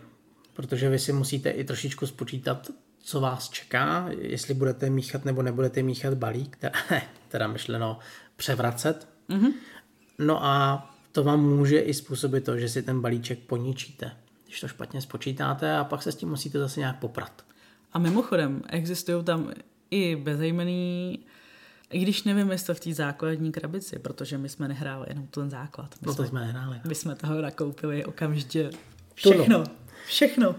protože 0.53 0.89
vy 0.89 0.99
si 0.99 1.13
musíte 1.13 1.51
i 1.51 1.65
trošičku 1.65 2.07
spočítat, 2.07 2.71
co 2.99 3.21
vás 3.21 3.51
čeká, 3.51 4.09
jestli 4.19 4.55
budete 4.55 4.91
míchat 4.91 5.25
nebo 5.25 5.43
nebudete 5.43 5.83
míchat 5.83 6.15
balík, 6.15 6.57
teda, 6.57 6.79
teda 7.29 7.47
myšleno 7.47 7.99
převracet. 8.37 9.09
Mm-hmm. 9.31 9.53
No 10.19 10.45
a 10.45 10.89
to 11.13 11.25
vám 11.25 11.57
může 11.57 11.81
i 11.81 11.95
způsobit 11.95 12.45
to, 12.45 12.59
že 12.59 12.69
si 12.69 12.83
ten 12.83 13.01
balíček 13.01 13.39
poničíte, 13.39 14.13
když 14.45 14.61
to 14.61 14.69
špatně 14.69 15.01
spočítáte 15.01 15.77
a 15.77 15.85
pak 15.85 16.03
se 16.03 16.13
s 16.13 16.17
tím 16.17 16.29
musíte 16.29 16.59
zase 16.59 16.81
nějak 16.81 16.99
poprat. 16.99 17.45
A 17.93 17.99
mimochodem, 17.99 18.63
existují 18.69 19.25
tam 19.25 19.53
i 19.91 20.17
bezejmený, 20.17 21.19
i 21.91 21.99
když 21.99 22.25
nevím, 22.25 22.51
jestli 22.51 22.75
v 22.75 22.81
té 22.81 22.95
základní 22.95 23.53
krabici, 23.53 23.99
protože 23.99 24.39
my 24.39 24.49
jsme 24.49 24.69
nehráli 24.69 25.07
jenom 25.09 25.27
ten 25.27 25.51
základ. 25.51 25.95
My 26.01 26.07
no 26.07 26.15
jsme, 26.15 26.27
jsme 26.27 26.41
nehráli. 26.41 26.81
My 26.89 26.95
jsme 26.95 27.15
toho 27.15 27.43
nakoupili 27.43 28.05
okamžitě 28.05 28.71
všechno. 29.15 29.65
Všechno 30.07 30.55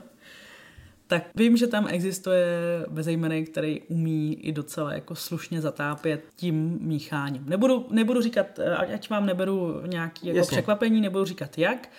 tak 1.13 1.23
vím, 1.35 1.57
že 1.57 1.67
tam 1.67 1.87
existuje 1.89 2.45
bezejmený, 2.89 3.45
který 3.45 3.81
umí 3.81 4.33
i 4.33 4.51
docela 4.51 4.93
jako 4.93 5.15
slušně 5.15 5.61
zatápět 5.61 6.23
tím 6.35 6.77
mícháním. 6.81 7.43
Nebudu, 7.47 7.85
nebudu 7.89 8.21
říkat, 8.21 8.59
eh, 8.59 8.75
ať 8.75 9.09
vám 9.09 9.25
neberu 9.25 9.81
nějaký 9.85 10.27
jako 10.27 10.47
překvapení, 10.47 11.01
nebudu 11.01 11.25
říkat 11.25 11.57
jak, 11.57 11.89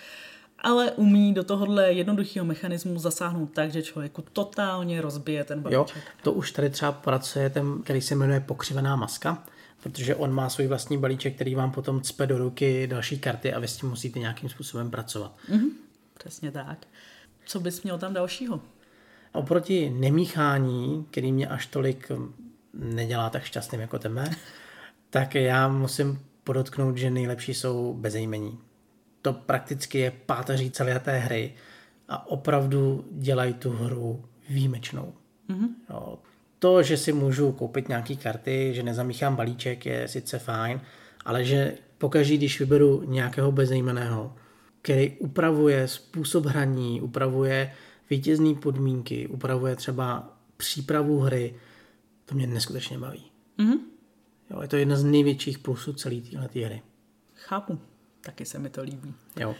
ale 0.59 0.91
umí 0.91 1.33
do 1.33 1.43
tohohle 1.43 1.93
jednoduchého 1.93 2.45
mechanismu 2.45 2.99
zasáhnout 2.99 3.45
tak, 3.53 3.71
že 3.71 3.83
člověku 3.83 4.23
totálně 4.33 5.01
rozbije 5.01 5.43
ten 5.43 5.61
balíček. 5.61 5.95
Jo, 5.95 6.03
to 6.23 6.31
už 6.33 6.51
tady 6.51 6.69
třeba 6.69 6.91
pracuje 6.91 7.49
ten, 7.49 7.81
který 7.83 8.01
se 8.01 8.15
jmenuje 8.15 8.39
pokřivená 8.39 8.95
maska, 8.95 9.43
protože 9.83 10.15
on 10.15 10.33
má 10.33 10.49
svůj 10.49 10.67
vlastní 10.67 10.97
balíček, 10.97 11.35
který 11.35 11.55
vám 11.55 11.71
potom 11.71 12.01
cpe 12.01 12.27
do 12.27 12.37
ruky 12.37 12.87
další 12.87 13.19
karty 13.19 13.53
a 13.53 13.59
vy 13.59 13.67
s 13.67 13.77
tím 13.77 13.89
musíte 13.89 14.19
nějakým 14.19 14.49
způsobem 14.49 14.91
pracovat. 14.91 15.35
Mm-hmm, 15.49 15.69
přesně 16.17 16.51
tak. 16.51 16.87
Co 17.45 17.59
bys 17.59 17.83
měl 17.83 17.97
tam 17.97 18.13
dalšího? 18.13 18.61
Oproti 19.35 19.89
nemíchání, 19.89 21.05
který 21.11 21.31
mě 21.31 21.47
až 21.47 21.65
tolik 21.65 22.11
nedělá 22.73 23.29
tak 23.29 23.43
šťastným 23.43 23.81
jako 23.81 23.99
tebe, 23.99 24.29
tak 25.09 25.35
já 25.35 25.67
musím 25.67 26.19
podotknout, 26.43 26.97
že 26.97 27.09
nejlepší 27.09 27.53
jsou 27.53 27.93
bezejmení. 27.93 28.59
To 29.21 29.33
prakticky 29.33 29.97
je 29.97 30.11
páteří 30.11 30.71
celé 30.71 30.99
té 30.99 31.17
hry 31.17 31.53
a 32.09 32.27
opravdu 32.27 33.05
dělají 33.11 33.53
tu 33.53 33.69
hru 33.69 34.25
výjimečnou. 34.49 35.13
Mm-hmm. 35.49 35.69
Jo. 35.89 36.19
To, 36.59 36.83
že 36.83 36.97
si 36.97 37.13
můžu 37.13 37.51
koupit 37.51 37.89
nějaké 37.89 38.15
karty, 38.15 38.71
že 38.75 38.83
nezamíchám 38.83 39.35
balíček, 39.35 39.85
je 39.85 40.07
sice 40.07 40.39
fajn, 40.39 40.81
ale 41.25 41.45
že 41.45 41.73
pokaždý, 41.97 42.37
když 42.37 42.59
vyberu 42.59 43.03
nějakého 43.05 43.51
bezejmeného, 43.51 44.35
který 44.81 45.11
upravuje 45.19 45.87
způsob 45.87 46.45
hraní, 46.45 47.01
upravuje 47.01 47.71
vítězné 48.09 48.53
podmínky, 48.53 49.27
upravuje 49.27 49.75
třeba 49.75 50.37
přípravu 50.57 51.19
hry, 51.19 51.55
to 52.25 52.35
mě 52.35 52.47
neskutečně 52.47 52.99
baví. 52.99 53.23
Mm-hmm. 53.59 53.79
Jo, 54.49 54.61
je 54.61 54.67
to 54.67 54.75
jedna 54.75 54.95
z 54.95 55.03
největších 55.03 55.59
plusů 55.59 55.93
celé 55.93 56.15
téhle 56.21 56.49
hry. 56.53 56.81
Chápu, 57.35 57.79
taky 58.21 58.45
se 58.45 58.59
mi 58.59 58.69
to 58.69 58.83
líbí. 58.83 59.13
Jo. 59.39 59.55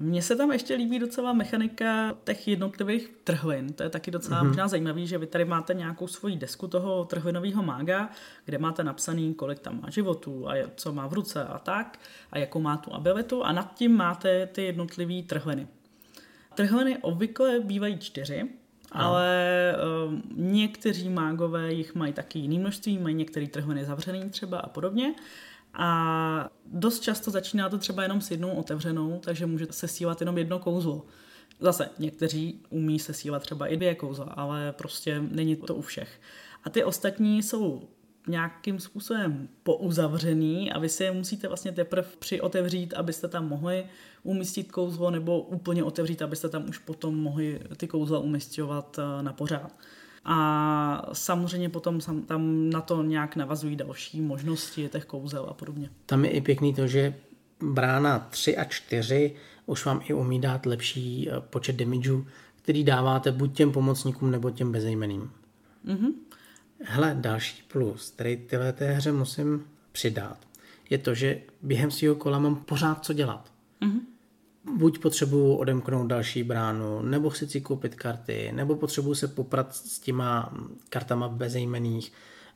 Mně 0.00 0.22
se 0.22 0.36
tam 0.36 0.52
ještě 0.52 0.74
líbí 0.74 0.98
docela 0.98 1.32
mechanika 1.32 2.16
těch 2.24 2.48
jednotlivých 2.48 3.10
trhlin. 3.24 3.72
To 3.72 3.82
je 3.82 3.90
taky 3.90 4.10
docela 4.10 4.42
mm-hmm. 4.42 4.46
možná 4.46 4.68
zajímavý, 4.68 5.06
že 5.06 5.18
vy 5.18 5.26
tady 5.26 5.44
máte 5.44 5.74
nějakou 5.74 6.06
svoji 6.06 6.36
desku 6.36 6.68
toho 6.68 7.04
trhlinového 7.04 7.62
mága, 7.62 8.10
kde 8.44 8.58
máte 8.58 8.84
napsaný, 8.84 9.34
kolik 9.34 9.58
tam 9.58 9.80
má 9.82 9.90
životů 9.90 10.48
a 10.48 10.54
co 10.76 10.92
má 10.92 11.06
v 11.06 11.12
ruce 11.12 11.44
a 11.44 11.58
tak, 11.58 11.98
a 12.30 12.38
jakou 12.38 12.60
má 12.60 12.76
tu 12.76 12.94
abilitu 12.94 13.44
a 13.44 13.52
nad 13.52 13.74
tím 13.74 13.96
máte 13.96 14.46
ty 14.46 14.62
jednotlivé 14.62 15.22
trhliny. 15.22 15.68
Trhliny 16.54 16.98
obvykle 16.98 17.60
bývají 17.60 17.98
čtyři, 17.98 18.50
Aha. 18.92 19.08
ale 19.08 19.74
uh, 20.06 20.14
někteří 20.36 21.08
mágové 21.08 21.72
jich 21.72 21.94
mají 21.94 22.12
taky 22.12 22.38
jiný 22.38 22.58
množství, 22.58 22.98
mají 22.98 23.14
některé 23.14 23.46
trhliny 23.46 23.84
zavřený 23.84 24.30
třeba 24.30 24.58
a 24.58 24.68
podobně. 24.68 25.14
A 25.74 26.50
dost 26.66 27.00
často 27.00 27.30
začíná 27.30 27.68
to 27.68 27.78
třeba 27.78 28.02
jenom 28.02 28.20
s 28.20 28.30
jednou 28.30 28.50
otevřenou, 28.50 29.20
takže 29.24 29.46
můžete 29.46 29.72
sesílat 29.72 30.20
jenom 30.20 30.38
jedno 30.38 30.58
kouzlo. 30.58 31.06
Zase 31.60 31.90
někteří 31.98 32.60
umí 32.70 32.98
sesílat 32.98 33.42
třeba 33.42 33.66
i 33.66 33.76
dvě 33.76 33.94
kouzla, 33.94 34.24
ale 34.24 34.72
prostě 34.72 35.22
není 35.30 35.56
to 35.56 35.74
u 35.74 35.82
všech. 35.82 36.20
A 36.64 36.70
ty 36.70 36.84
ostatní 36.84 37.42
jsou 37.42 37.88
nějakým 38.26 38.80
způsobem 38.80 39.48
pouzavřený 39.62 40.72
a 40.72 40.78
vy 40.78 40.88
si 40.88 41.04
je 41.04 41.12
musíte 41.12 41.48
vlastně 41.48 41.72
teprve 41.72 42.08
přiotevřít, 42.18 42.94
abyste 42.94 43.28
tam 43.28 43.48
mohli 43.48 43.86
umístit 44.22 44.72
kouzlo 44.72 45.10
nebo 45.10 45.40
úplně 45.40 45.84
otevřít, 45.84 46.22
abyste 46.22 46.48
tam 46.48 46.68
už 46.68 46.78
potom 46.78 47.16
mohli 47.16 47.60
ty 47.76 47.86
kouzla 47.88 48.18
umistovat 48.18 48.98
eh, 48.98 49.22
na 49.22 49.32
pořád. 49.32 49.72
A 50.24 51.10
samozřejmě 51.12 51.68
potom 51.68 52.00
tam 52.26 52.70
na 52.70 52.80
to 52.80 53.02
nějak 53.02 53.36
navazují 53.36 53.76
další 53.76 54.20
možnosti 54.20 54.88
těch 54.88 55.04
kouzel 55.04 55.46
a 55.50 55.54
podobně. 55.54 55.90
Tam 56.06 56.24
je 56.24 56.30
i 56.30 56.40
pěkný 56.40 56.74
to, 56.74 56.86
že 56.86 57.14
brána 57.62 58.18
3 58.18 58.56
a 58.56 58.64
4 58.64 59.34
už 59.66 59.86
vám 59.86 60.00
i 60.04 60.14
umí 60.14 60.40
dát 60.40 60.66
lepší 60.66 61.28
eh, 61.30 61.40
počet 61.40 61.76
damageů, 61.76 62.26
který 62.62 62.84
dáváte 62.84 63.32
buď 63.32 63.56
těm 63.56 63.72
pomocníkům 63.72 64.30
nebo 64.30 64.50
těm 64.50 64.72
bezejmeným. 64.72 65.30
Mm-hmm. 65.86 66.12
Hele, 66.82 67.16
další 67.20 67.62
plus, 67.72 68.10
který 68.10 68.36
tyhle 68.36 68.72
té 68.72 68.92
hře 68.92 69.12
musím 69.12 69.64
přidat, 69.92 70.38
je 70.90 70.98
to, 70.98 71.14
že 71.14 71.40
během 71.62 71.90
svého 71.90 72.14
kola 72.14 72.38
mám 72.38 72.56
pořád 72.56 73.04
co 73.04 73.12
dělat. 73.12 73.52
Mm-hmm. 73.82 74.00
Buď 74.76 74.98
potřebuju 74.98 75.54
odemknout 75.54 76.06
další 76.06 76.42
bránu, 76.42 77.02
nebo 77.02 77.30
chci 77.30 77.46
si 77.46 77.60
koupit 77.60 77.94
karty, 77.94 78.52
nebo 78.54 78.76
potřebuju 78.76 79.14
se 79.14 79.28
poprat 79.28 79.74
s 79.74 79.98
těma 79.98 80.54
kartama 80.88 81.28
bezejmených, 81.28 82.12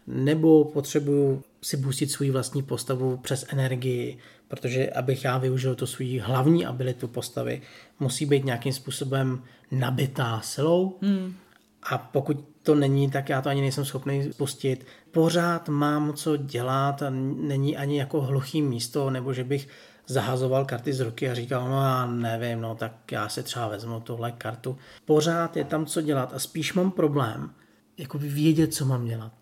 nebo 0.06 0.64
potřebuju 0.64 1.42
si 1.62 1.76
boostit 1.76 2.10
svůj 2.10 2.30
vlastní 2.30 2.62
postavu 2.62 3.16
přes 3.16 3.46
energii, 3.48 4.18
protože 4.48 4.90
abych 4.90 5.24
já 5.24 5.38
využil 5.38 5.74
to 5.74 5.86
svůj 5.86 6.18
hlavní 6.18 6.66
abilitu 6.66 7.08
postavy, 7.08 7.62
musí 8.00 8.26
být 8.26 8.44
nějakým 8.44 8.72
způsobem 8.72 9.42
nabitá 9.70 10.40
silou. 10.40 10.98
Mm. 11.00 11.34
A 11.82 11.98
pokud 11.98 12.44
to 12.68 12.74
není, 12.74 13.10
tak 13.10 13.28
já 13.28 13.42
to 13.42 13.48
ani 13.48 13.60
nejsem 13.60 13.84
schopný 13.84 14.32
spustit. 14.32 14.86
Pořád 15.10 15.68
mám 15.68 16.12
co 16.12 16.36
dělat 16.36 17.02
není 17.10 17.76
ani 17.76 17.98
jako 17.98 18.20
hluchý 18.20 18.62
místo, 18.62 19.10
nebo 19.10 19.32
že 19.32 19.44
bych 19.44 19.68
zahazoval 20.06 20.64
karty 20.64 20.92
z 20.92 21.00
ruky 21.00 21.30
a 21.30 21.34
říkal, 21.34 21.68
no 21.68 21.82
já 21.82 22.06
nevím, 22.06 22.60
no 22.60 22.74
tak 22.74 23.12
já 23.12 23.28
si 23.28 23.42
třeba 23.42 23.68
vezmu 23.68 24.00
tuhle 24.00 24.32
kartu. 24.32 24.76
Pořád 25.04 25.56
je 25.56 25.64
tam 25.64 25.86
co 25.86 26.00
dělat 26.00 26.32
a 26.34 26.38
spíš 26.38 26.74
mám 26.74 26.90
problém 26.90 27.50
jako 27.98 28.18
vědět, 28.18 28.74
co 28.74 28.84
mám 28.84 29.04
dělat. 29.04 29.32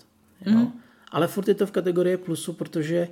Jo? 0.46 0.58
Mm. 0.58 0.72
Ale 1.10 1.26
furt 1.26 1.48
je 1.48 1.54
to 1.54 1.66
v 1.66 1.70
kategorii 1.70 2.16
plusu, 2.16 2.52
protože 2.52 3.08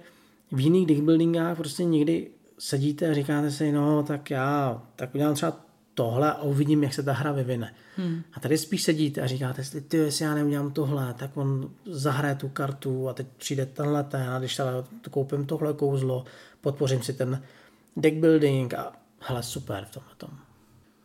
v 0.52 0.60
jiných 0.60 0.86
deckbuildingách 0.86 1.56
prostě 1.56 1.84
někdy 1.84 2.30
sedíte 2.58 3.10
a 3.10 3.14
říkáte 3.14 3.50
si, 3.50 3.72
no 3.72 4.02
tak 4.02 4.30
já 4.30 4.82
tak 4.96 5.14
udělám 5.14 5.34
třeba 5.34 5.56
tohle 5.94 6.32
a 6.32 6.42
uvidím, 6.42 6.82
jak 6.82 6.94
se 6.94 7.02
ta 7.02 7.12
hra 7.12 7.32
vyvine. 7.32 7.74
Hmm. 7.96 8.22
A 8.32 8.40
tady 8.40 8.58
spíš 8.58 8.82
sedíte 8.82 9.20
a 9.20 9.26
říkáte 9.26 9.64
si, 9.64 9.80
ty, 9.80 9.96
jestli 9.96 10.24
já 10.24 10.34
neudělám 10.34 10.72
tohle, 10.72 11.14
tak 11.14 11.36
on 11.36 11.70
zahraje 11.86 12.34
tu 12.34 12.48
kartu 12.48 13.08
a 13.08 13.14
teď 13.14 13.26
přijde 13.36 13.66
tenhle 13.66 14.04
ten 14.04 14.22
a 14.22 14.38
když 14.38 14.56
teda 14.56 14.84
koupím 15.10 15.46
tohle 15.46 15.74
kouzlo, 15.74 16.24
podpořím 16.60 17.02
si 17.02 17.12
ten 17.12 17.42
deck 17.96 18.16
building 18.16 18.74
a 18.74 18.92
hele, 19.20 19.42
super 19.42 19.84
v 19.84 19.90
tomhle 19.90 20.14
tom. 20.16 20.30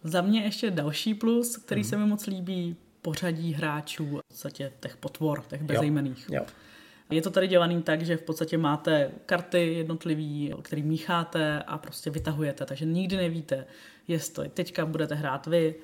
Za 0.04 0.22
mě 0.22 0.42
ještě 0.42 0.72
další 0.72 1.14
plus, 1.14 1.58
který 1.58 1.82
hmm. 1.82 1.90
se 1.90 1.98
mi 1.98 2.06
moc 2.06 2.26
líbí, 2.26 2.76
pořadí 3.02 3.54
hráčů, 3.54 4.18
v 4.18 4.28
podstatě 4.28 4.72
těch 4.80 4.98
potvor, 4.98 5.44
těch 5.48 5.64
bezejmených. 5.64 6.30
Jo. 6.30 6.36
Jo. 6.36 6.46
Je 7.12 7.22
to 7.22 7.30
tady 7.30 7.48
dělaný 7.48 7.84
tak, 7.84 8.02
že 8.02 8.18
v 8.18 8.22
podstatě 8.22 8.58
máte 8.58 9.12
karty 9.26 9.74
jednotlivý, 9.74 10.54
který 10.62 10.84
mícháte 10.84 11.64
a 11.64 11.78
prostě 11.78 12.10
vytahujete, 12.10 12.66
takže 12.66 12.86
nikdy 12.86 13.18
nevíte, 13.18 13.66
jestli 14.10 14.50
teďka 14.50 14.86
budete 14.86 15.16
hrát 15.16 15.48
vy, 15.48 15.76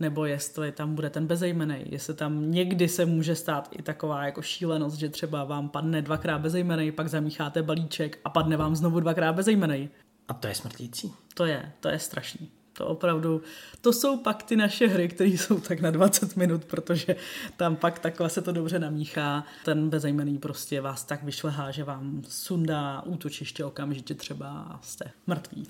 nebo 0.00 0.24
jestli 0.24 0.72
tam 0.72 0.94
bude 0.94 1.10
ten 1.10 1.26
bezejmenej, 1.26 1.86
jestli 1.90 2.14
tam 2.14 2.50
někdy 2.50 2.88
se 2.88 3.06
může 3.06 3.34
stát 3.34 3.68
i 3.78 3.82
taková 3.82 4.24
jako 4.24 4.42
šílenost, 4.42 4.96
že 4.96 5.08
třeba 5.08 5.44
vám 5.44 5.68
padne 5.68 6.02
dvakrát 6.02 6.38
bezejmenej, 6.38 6.92
pak 6.92 7.08
zamícháte 7.08 7.62
balíček 7.62 8.18
a 8.24 8.30
padne 8.30 8.56
vám 8.56 8.76
znovu 8.76 9.00
dvakrát 9.00 9.32
bezejmenej. 9.32 9.88
A 10.28 10.34
to 10.34 10.46
je 10.48 10.54
smrtící. 10.54 11.12
To 11.34 11.44
je, 11.44 11.72
to 11.80 11.88
je 11.88 11.98
strašný. 11.98 12.50
To 12.72 12.86
opravdu, 12.86 13.42
to 13.80 13.92
jsou 13.92 14.16
pak 14.16 14.42
ty 14.42 14.56
naše 14.56 14.86
hry, 14.86 15.08
které 15.08 15.30
jsou 15.30 15.60
tak 15.60 15.80
na 15.80 15.90
20 15.90 16.36
minut, 16.36 16.64
protože 16.64 17.16
tam 17.56 17.76
pak 17.76 17.98
takhle 17.98 18.30
se 18.30 18.42
to 18.42 18.52
dobře 18.52 18.78
namíchá. 18.78 19.44
Ten 19.64 19.90
bezejmený 19.90 20.38
prostě 20.38 20.80
vás 20.80 21.04
tak 21.04 21.22
vyšlehá, 21.22 21.70
že 21.70 21.84
vám 21.84 22.22
sundá 22.28 23.02
útočiště 23.02 23.64
okamžitě 23.64 24.14
třeba 24.14 24.48
a 24.48 24.80
jste 24.82 25.10
mrtví. 25.26 25.66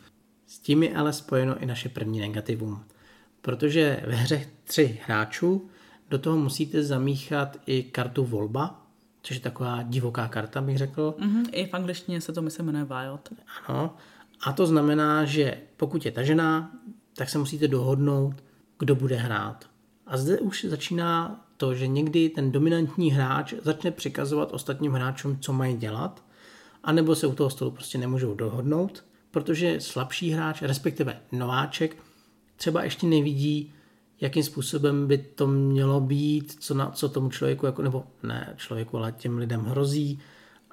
S 0.49 0.59
tím 0.59 0.83
je 0.83 0.97
ale 0.97 1.13
spojeno 1.13 1.59
i 1.59 1.67
naše 1.67 1.89
první 1.89 2.21
negativum. 2.21 2.85
Protože 3.41 4.03
ve 4.07 4.15
hře 4.15 4.47
tři 4.65 5.01
hráčů 5.05 5.69
do 6.11 6.19
toho 6.19 6.37
musíte 6.37 6.83
zamíchat 6.83 7.57
i 7.67 7.83
kartu 7.83 8.25
volba, 8.25 8.87
což 9.23 9.37
je 9.37 9.43
taková 9.43 9.83
divoká 9.83 10.29
karta, 10.29 10.61
bych 10.61 10.79
řekl. 10.79 11.15
Mm-hmm, 11.19 11.49
I 11.53 11.67
v 11.67 11.75
angličtině 11.75 12.21
se 12.21 12.33
to 12.33 12.43
myslím 12.43 12.67
jmenuje 12.67 12.85
Wild. 12.85 13.29
Ano. 13.67 13.97
A 14.43 14.53
to 14.53 14.67
znamená, 14.67 15.25
že 15.25 15.59
pokud 15.77 16.05
je 16.05 16.13
tažená, 16.13 16.73
tak 17.17 17.29
se 17.29 17.39
musíte 17.39 17.69
dohodnout, 17.69 18.35
kdo 18.79 18.95
bude 18.95 19.17
hrát. 19.17 19.65
A 20.07 20.17
zde 20.17 20.39
už 20.39 20.65
začíná 20.65 21.45
to, 21.57 21.75
že 21.75 21.87
někdy 21.87 22.29
ten 22.29 22.53
dominantní 22.53 23.11
hráč 23.11 23.55
začne 23.63 23.91
přikazovat 23.91 24.53
ostatním 24.53 24.93
hráčům, 24.93 25.39
co 25.41 25.53
mají 25.53 25.77
dělat, 25.77 26.25
anebo 26.85 27.15
se 27.15 27.27
u 27.27 27.35
toho 27.35 27.51
stolu 27.51 27.71
prostě 27.71 27.99
nemůžou 27.99 28.35
dohodnout, 28.35 29.05
protože 29.41 29.81
slabší 29.81 30.31
hráč, 30.31 30.63
respektive 30.63 31.21
nováček, 31.33 31.97
třeba 32.57 32.85
ještě 32.85 33.07
nevidí, 33.07 33.73
jakým 34.21 34.43
způsobem 34.43 35.07
by 35.07 35.19
to 35.19 35.47
mělo 35.47 36.01
být, 36.01 36.57
co, 36.61 36.75
na, 36.75 36.91
co 36.91 37.09
tomu 37.09 37.31
člověku, 37.31 37.67
jako, 37.67 37.83
nebo 37.83 38.05
ne 38.23 38.55
člověku, 38.57 38.99
ale 38.99 39.13
těm 39.13 39.39
lidem 39.39 39.65
hrozí 39.65 40.21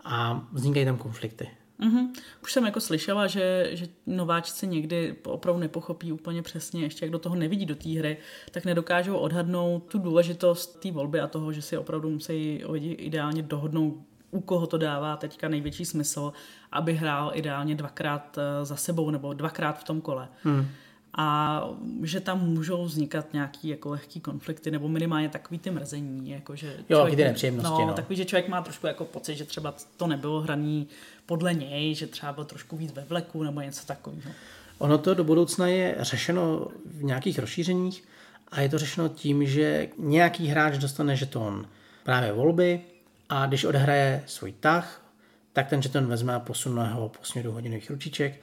a 0.04 0.48
vznikají 0.54 0.86
tam 0.86 0.98
konflikty. 0.98 1.50
Mm-hmm. 1.80 2.08
Už 2.44 2.52
jsem 2.52 2.66
jako 2.66 2.82
slyšela, 2.82 3.28
že, 3.28 3.70
že 3.74 3.88
nováčci 4.06 4.68
někdy 4.68 5.16
opravdu 5.24 5.62
nepochopí 5.62 6.12
úplně 6.12 6.42
přesně, 6.42 6.84
ještě 6.84 7.06
jak 7.06 7.12
do 7.12 7.20
toho 7.20 7.36
nevidí 7.36 7.66
do 7.66 7.76
té 7.76 7.90
hry, 7.90 8.18
tak 8.52 8.66
nedokážou 8.66 9.18
odhadnout 9.18 9.84
tu 9.84 10.00
důležitost 10.00 10.80
té 10.80 10.92
volby 10.92 11.20
a 11.20 11.28
toho, 11.28 11.54
že 11.54 11.62
si 11.62 11.78
opravdu 11.78 12.10
musí 12.10 12.64
ideálně 12.78 13.42
dohodnout, 13.42 13.98
u 14.32 14.40
koho 14.40 14.68
to 14.68 14.78
dává 14.78 15.18
teďka 15.18 15.48
největší 15.48 15.86
smysl, 15.86 16.34
aby 16.72 16.94
hrál 16.94 17.32
ideálně 17.34 17.76
dvakrát 17.76 18.38
eh, 18.38 18.66
za 18.66 18.76
sebou 18.76 19.10
nebo 19.10 19.34
dvakrát 19.34 19.80
v 19.80 19.84
tom 19.84 20.02
kole. 20.02 20.28
Mm 20.44 20.68
a 21.18 21.62
že 22.04 22.20
tam 22.20 22.46
můžou 22.46 22.86
vznikat 22.86 23.34
nějaký 23.34 23.68
jako 23.68 23.90
lehký 23.90 24.20
konflikty 24.20 24.72
nebo 24.72 24.88
minimálně 24.88 25.30
takový 25.30 25.60
ty 25.60 25.72
mrzení. 25.72 26.30
Jako 26.30 26.56
že 26.56 26.68
jo, 26.90 26.98
člověk, 26.98 27.16
ty 27.16 27.24
nepříjemnosti. 27.24 27.82
No, 27.82 27.88
no. 27.88 27.94
Takový, 27.94 28.16
že 28.16 28.26
člověk 28.26 28.48
má 28.48 28.62
trošku 28.62 28.88
jako 28.88 29.06
pocit, 29.06 29.36
že 29.36 29.46
třeba 29.46 29.76
to 29.98 30.08
nebylo 30.08 30.42
hraný 30.42 30.88
podle 31.26 31.54
něj, 31.54 31.96
že 31.96 32.08
třeba 32.08 32.34
byl 32.34 32.46
trošku 32.46 32.78
víc 32.78 32.92
ve 32.94 33.04
vleku 33.04 33.44
nebo 33.44 33.62
něco 33.62 33.86
takového. 33.86 34.32
Ono 34.78 34.98
to 34.98 35.14
do 35.14 35.24
budoucna 35.24 35.68
je 35.68 35.96
řešeno 36.00 36.68
v 36.86 37.04
nějakých 37.04 37.40
rozšířeních 37.40 38.04
a 38.52 38.62
je 38.62 38.70
to 38.70 38.78
řešeno 38.78 39.10
tím, 39.10 39.46
že 39.46 39.88
nějaký 39.98 40.48
hráč 40.48 40.78
dostane 40.78 41.16
žeton 41.16 41.68
právě 42.04 42.32
volby 42.32 42.82
a 43.30 43.46
když 43.46 43.66
odhraje 43.66 44.24
svůj 44.26 44.52
tah, 44.52 45.06
tak 45.54 45.70
ten 45.70 45.82
žeton 45.82 46.08
vezme 46.08 46.36
a 46.36 46.40
posune 46.40 46.88
ho 46.88 47.10
po 47.10 47.24
směru 47.24 47.52
hodinových 47.52 47.90
ručiček 47.90 48.42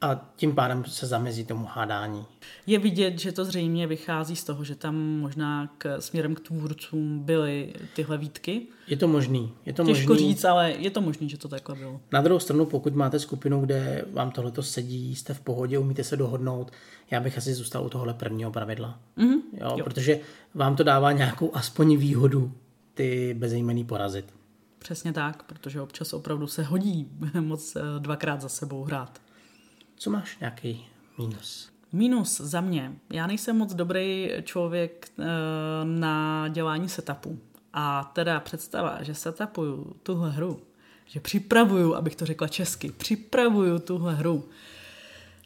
a 0.00 0.32
tím 0.36 0.54
pádem 0.54 0.84
se 0.84 1.06
zamezí 1.06 1.44
tomu 1.44 1.66
hádání. 1.70 2.24
Je 2.66 2.78
vidět, 2.78 3.18
že 3.18 3.32
to 3.32 3.44
zřejmě 3.44 3.86
vychází 3.86 4.36
z 4.36 4.44
toho, 4.44 4.64
že 4.64 4.74
tam 4.74 4.96
možná 4.96 5.68
k, 5.78 6.00
směrem 6.00 6.34
k 6.34 6.40
tvůrcům 6.40 7.18
byly 7.18 7.72
tyhle 7.94 8.18
výtky. 8.18 8.66
Je 8.86 8.96
to 8.96 9.08
možný. 9.08 9.52
Je 9.66 9.72
to 9.72 9.84
Těžko 9.84 10.12
možný. 10.12 10.28
říct, 10.28 10.44
ale 10.44 10.70
je 10.70 10.90
to 10.90 11.00
možný, 11.00 11.28
že 11.28 11.38
to 11.38 11.48
takhle 11.48 11.76
bylo. 11.76 12.00
Na 12.12 12.20
druhou 12.20 12.40
stranu, 12.40 12.66
pokud 12.66 12.94
máte 12.94 13.18
skupinu, 13.18 13.60
kde 13.60 14.04
vám 14.12 14.30
tohleto 14.30 14.62
sedí, 14.62 15.16
jste 15.16 15.34
v 15.34 15.40
pohodě, 15.40 15.78
umíte 15.78 16.04
se 16.04 16.16
dohodnout, 16.16 16.72
já 17.10 17.20
bych 17.20 17.38
asi 17.38 17.54
zůstal 17.54 17.84
u 17.84 17.88
tohle 17.88 18.14
prvního 18.14 18.50
pravidla. 18.50 18.98
Mm-hmm. 19.18 19.40
Jo, 19.52 19.74
jo. 19.76 19.84
Protože 19.84 20.20
vám 20.54 20.76
to 20.76 20.82
dává 20.82 21.12
nějakou 21.12 21.50
aspoň 21.54 21.96
výhodu 21.96 22.52
ty 22.94 23.34
bezejmený 23.38 23.84
porazit. 23.84 24.34
Přesně 24.78 25.12
tak, 25.12 25.42
protože 25.42 25.80
občas 25.80 26.12
opravdu 26.12 26.46
se 26.46 26.62
hodí 26.62 27.08
moc 27.40 27.76
eh, 27.76 27.80
dvakrát 27.98 28.40
za 28.40 28.48
sebou 28.48 28.84
hrát. 28.84 29.20
Co 29.96 30.10
máš 30.10 30.38
nějaký 30.38 30.86
mínus? 31.18 31.74
Mínus 31.92 32.40
za 32.40 32.60
mě. 32.60 32.92
Já 33.10 33.26
nejsem 33.26 33.56
moc 33.56 33.74
dobrý 33.74 34.30
člověk 34.42 35.08
e, 35.18 35.24
na 35.84 36.48
dělání 36.48 36.88
setupu. 36.88 37.38
A 37.72 38.10
teda 38.14 38.40
představa, 38.40 39.02
že 39.02 39.14
setupuju 39.14 39.96
tuhle 40.02 40.30
hru, 40.30 40.60
že 41.06 41.20
připravuju, 41.20 41.94
abych 41.94 42.16
to 42.16 42.26
řekla 42.26 42.48
česky, 42.48 42.92
připravuju 42.92 43.78
tuhle 43.78 44.14
hru, 44.14 44.48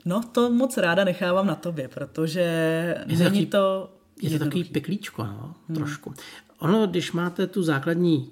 no 0.05 0.23
to 0.23 0.51
moc 0.51 0.77
ráda 0.77 1.05
nechávám 1.05 1.46
na 1.46 1.55
tobě, 1.55 1.88
protože 1.88 2.40
je 3.07 3.18
není 3.18 3.46
to... 3.46 3.90
Je 4.22 4.31
to 4.31 4.44
takový 4.44 4.64
peklíčko, 4.64 5.24
no, 5.24 5.54
hmm. 5.68 5.76
trošku. 5.76 6.14
Ono, 6.59 6.87
když 6.87 7.12
máte 7.12 7.46
tu 7.46 7.62
základní 7.62 8.31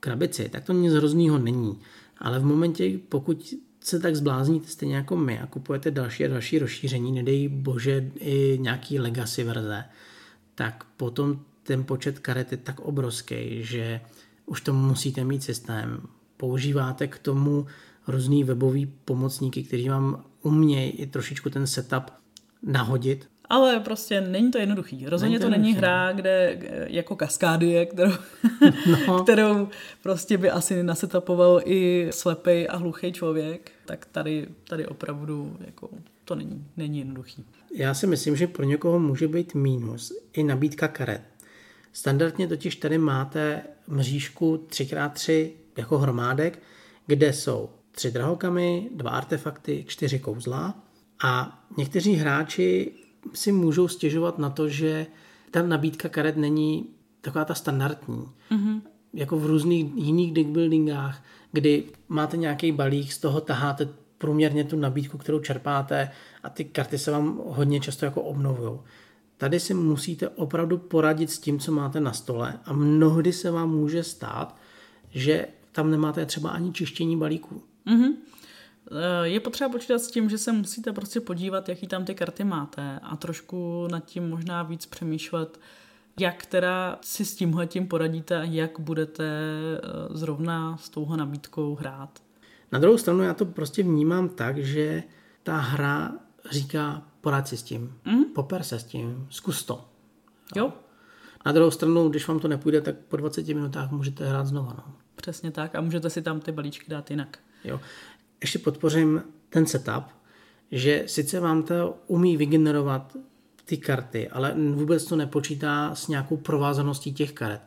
krabici, 0.00 0.48
tak 0.48 0.64
to 0.64 0.72
nic 0.72 0.92
hroznýho 0.92 1.38
není. 1.38 1.78
Ale 2.18 2.38
v 2.38 2.44
momentě, 2.44 2.98
pokud 3.08 3.54
se 3.80 4.00
tak 4.00 4.16
zblázníte 4.16 4.68
stejně 4.68 4.96
jako 4.96 5.16
my 5.16 5.40
a 5.40 5.46
kupujete 5.46 5.90
další 5.90 6.24
a 6.24 6.28
další 6.28 6.58
rozšíření, 6.58 7.12
nedej 7.12 7.48
bože 7.48 8.10
i 8.16 8.58
nějaký 8.60 8.98
legacy 8.98 9.44
verze, 9.44 9.84
tak 10.54 10.84
potom 10.96 11.40
ten 11.62 11.84
počet 11.84 12.18
karet 12.18 12.52
je 12.52 12.58
tak 12.58 12.80
obrovský, 12.80 13.64
že 13.64 14.00
už 14.46 14.60
to 14.60 14.72
musíte 14.72 15.24
mít 15.24 15.42
systém. 15.42 16.00
Používáte 16.36 17.06
k 17.06 17.18
tomu 17.18 17.66
různý 18.06 18.44
webový 18.44 18.86
pomocníky, 19.04 19.62
kteří 19.62 19.88
vám 19.88 20.24
umějí 20.42 20.90
i 20.90 21.06
trošičku 21.06 21.50
ten 21.50 21.66
setup 21.66 22.04
nahodit, 22.62 23.28
ale 23.48 23.80
prostě 23.80 24.20
není 24.20 24.50
to 24.50 24.58
jednoduchý. 24.58 25.06
Rozhodně 25.06 25.40
to, 25.40 25.50
není 25.50 25.72
hra, 25.74 26.12
kde 26.12 26.58
jako 26.86 27.16
kaskádie, 27.16 27.86
kterou, 27.86 28.12
no. 29.06 29.22
kterou 29.22 29.68
prostě 30.02 30.38
by 30.38 30.50
asi 30.50 30.82
nasetapoval 30.82 31.60
i 31.64 32.08
slepý 32.10 32.68
a 32.68 32.76
hluchý 32.76 33.12
člověk. 33.12 33.72
Tak 33.86 34.06
tady, 34.06 34.46
tady 34.68 34.86
opravdu 34.86 35.56
jako 35.60 35.88
to 36.24 36.34
není, 36.34 36.66
není 36.76 36.98
jednoduchý. 36.98 37.44
Já 37.74 37.94
si 37.94 38.06
myslím, 38.06 38.36
že 38.36 38.46
pro 38.46 38.64
někoho 38.64 38.98
může 38.98 39.28
být 39.28 39.54
mínus 39.54 40.12
i 40.32 40.42
nabídka 40.42 40.88
karet. 40.88 41.22
Standardně 41.92 42.48
totiž 42.48 42.76
tady 42.76 42.98
máte 42.98 43.62
mřížku 43.88 44.66
3x3 44.70 45.50
jako 45.76 45.98
hromádek, 45.98 46.58
kde 47.06 47.32
jsou 47.32 47.70
tři 47.92 48.10
drahokamy, 48.10 48.88
dva 48.94 49.10
artefakty, 49.10 49.84
čtyři 49.88 50.18
kouzla 50.18 50.74
a 51.24 51.64
někteří 51.76 52.14
hráči 52.14 52.92
si 53.32 53.52
můžou 53.52 53.88
stěžovat 53.88 54.38
na 54.38 54.50
to, 54.50 54.68
že 54.68 55.06
ta 55.50 55.62
nabídka 55.62 56.08
karet 56.08 56.36
není 56.36 56.86
taková 57.20 57.44
ta 57.44 57.54
standardní. 57.54 58.28
Mm-hmm. 58.50 58.80
Jako 59.12 59.38
v 59.38 59.46
různých 59.46 59.86
jiných 59.96 60.32
deckbuildingách, 60.32 61.24
kdy 61.52 61.84
máte 62.08 62.36
nějaký 62.36 62.72
balík, 62.72 63.12
z 63.12 63.18
toho 63.18 63.40
taháte 63.40 63.88
průměrně 64.18 64.64
tu 64.64 64.76
nabídku, 64.76 65.18
kterou 65.18 65.40
čerpáte 65.40 66.10
a 66.42 66.50
ty 66.50 66.64
karty 66.64 66.98
se 66.98 67.10
vám 67.10 67.40
hodně 67.46 67.80
často 67.80 68.04
jako 68.04 68.22
obnovují. 68.22 68.80
Tady 69.36 69.60
si 69.60 69.74
musíte 69.74 70.28
opravdu 70.28 70.78
poradit 70.78 71.30
s 71.30 71.38
tím, 71.38 71.58
co 71.58 71.72
máte 71.72 72.00
na 72.00 72.12
stole 72.12 72.58
a 72.64 72.72
mnohdy 72.72 73.32
se 73.32 73.50
vám 73.50 73.70
může 73.70 74.02
stát, 74.02 74.56
že 75.10 75.46
tam 75.72 75.90
nemáte 75.90 76.26
třeba 76.26 76.50
ani 76.50 76.72
čištění 76.72 77.16
balíků. 77.16 77.62
Mm-hmm. 77.86 78.12
Eh, 78.90 79.28
je 79.28 79.40
potřeba 79.40 79.70
počítat 79.70 79.98
s 79.98 80.10
tím, 80.10 80.30
že 80.30 80.38
se 80.38 80.52
musíte 80.52 80.92
prostě 80.92 81.20
podívat, 81.20 81.68
jaký 81.68 81.86
tam 81.86 82.04
ty 82.04 82.14
karty 82.14 82.44
máte 82.44 82.98
a 83.02 83.16
trošku 83.16 83.88
nad 83.90 84.04
tím 84.04 84.28
možná 84.28 84.62
víc 84.62 84.86
přemýšlet, 84.86 85.60
jak 86.20 86.46
teda 86.46 86.98
si 87.02 87.24
s 87.24 87.36
tímhletím 87.36 87.88
poradíte 87.88 88.40
a 88.40 88.44
jak 88.44 88.80
budete 88.80 89.24
eh, 89.24 89.80
zrovna 90.10 90.76
s 90.76 90.88
touhle 90.88 91.16
nabídkou 91.16 91.74
hrát. 91.74 92.18
Na 92.72 92.78
druhou 92.78 92.98
stranu 92.98 93.22
já 93.22 93.34
to 93.34 93.44
prostě 93.44 93.82
vnímám 93.82 94.28
tak, 94.28 94.58
že 94.58 95.02
ta 95.42 95.56
hra 95.56 96.12
říká 96.50 97.02
porad 97.20 97.48
si 97.48 97.56
s 97.56 97.62
tím, 97.62 97.94
mm? 98.04 98.24
poper 98.24 98.62
se 98.62 98.78
s 98.78 98.84
tím, 98.84 99.26
zkus 99.30 99.64
to. 99.64 99.84
Jo. 100.56 100.72
Na 101.46 101.52
druhou 101.52 101.70
stranu, 101.70 102.08
když 102.08 102.28
vám 102.28 102.40
to 102.40 102.48
nepůjde, 102.48 102.80
tak 102.80 102.96
po 102.96 103.16
20 103.16 103.48
minutách 103.48 103.90
můžete 103.90 104.28
hrát 104.28 104.46
znova. 104.46 104.74
No. 104.78 104.94
Přesně 105.14 105.50
tak 105.50 105.74
a 105.74 105.80
můžete 105.80 106.10
si 106.10 106.22
tam 106.22 106.40
ty 106.40 106.52
balíčky 106.52 106.90
dát 106.90 107.10
jinak. 107.10 107.38
Jo 107.64 107.80
ještě 108.40 108.58
podpořím 108.58 109.22
ten 109.48 109.66
setup, 109.66 110.04
že 110.70 111.02
sice 111.06 111.40
vám 111.40 111.62
to 111.62 111.96
umí 112.06 112.36
vygenerovat 112.36 113.16
ty 113.64 113.76
karty, 113.76 114.28
ale 114.28 114.54
vůbec 114.74 115.04
to 115.04 115.16
nepočítá 115.16 115.94
s 115.94 116.08
nějakou 116.08 116.36
provázaností 116.36 117.12
těch 117.12 117.32
karet. 117.32 117.60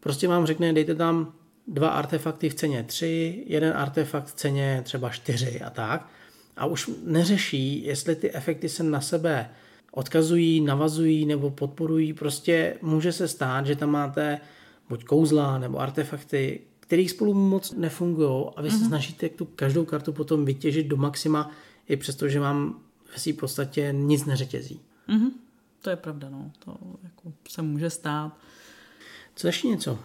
Prostě 0.00 0.28
vám 0.28 0.46
řekne, 0.46 0.72
dejte 0.72 0.94
tam 0.94 1.32
dva 1.68 1.88
artefakty 1.88 2.48
v 2.48 2.54
ceně 2.54 2.82
3, 2.82 3.44
jeden 3.46 3.72
artefakt 3.76 4.26
v 4.26 4.34
ceně 4.34 4.80
třeba 4.84 5.10
4 5.10 5.60
a 5.60 5.70
tak. 5.70 6.08
A 6.56 6.66
už 6.66 6.90
neřeší, 7.04 7.84
jestli 7.84 8.16
ty 8.16 8.32
efekty 8.32 8.68
se 8.68 8.82
na 8.82 9.00
sebe 9.00 9.50
odkazují, 9.90 10.60
navazují 10.60 11.26
nebo 11.26 11.50
podporují. 11.50 12.12
Prostě 12.12 12.76
může 12.82 13.12
se 13.12 13.28
stát, 13.28 13.66
že 13.66 13.76
tam 13.76 13.90
máte 13.90 14.40
buď 14.88 15.04
kouzla 15.04 15.58
nebo 15.58 15.78
artefakty, 15.78 16.60
kterých 16.86 17.10
spolu 17.10 17.34
moc 17.34 17.72
nefungují 17.72 18.46
a 18.56 18.62
vy 18.62 18.68
mm-hmm. 18.68 18.72
se 18.72 18.78
mhm. 18.78 18.86
snažíte 18.88 19.28
tu 19.28 19.44
každou 19.44 19.84
kartu 19.84 20.12
potom 20.12 20.44
vytěžit 20.44 20.86
do 20.86 20.96
maxima, 20.96 21.50
i 21.88 21.96
přesto, 21.96 22.28
že 22.28 22.40
vám 22.40 22.80
v 23.04 23.12
ve 23.12 23.18
své 23.18 23.32
podstatě 23.32 23.88
nic 23.92 24.24
neřetězí. 24.24 24.80
Mm-hmm. 25.08 25.30
To 25.82 25.90
je 25.90 25.96
pravda, 25.96 26.30
no. 26.30 26.52
To 26.64 26.76
jako 27.02 27.32
se 27.48 27.62
může 27.62 27.90
stát. 27.90 28.36
Co 29.34 29.46
ještě 29.46 29.68
něco 29.68 29.98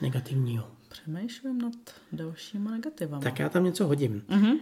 negativního? 0.00 0.68
Přemýšlím 0.88 1.58
nad 1.58 1.74
dalšíma 2.12 2.70
negativama. 2.70 3.22
Tak 3.22 3.38
já 3.38 3.48
tam 3.48 3.64
něco 3.64 3.86
hodím. 3.86 4.22
Mm-hmm. 4.28 4.58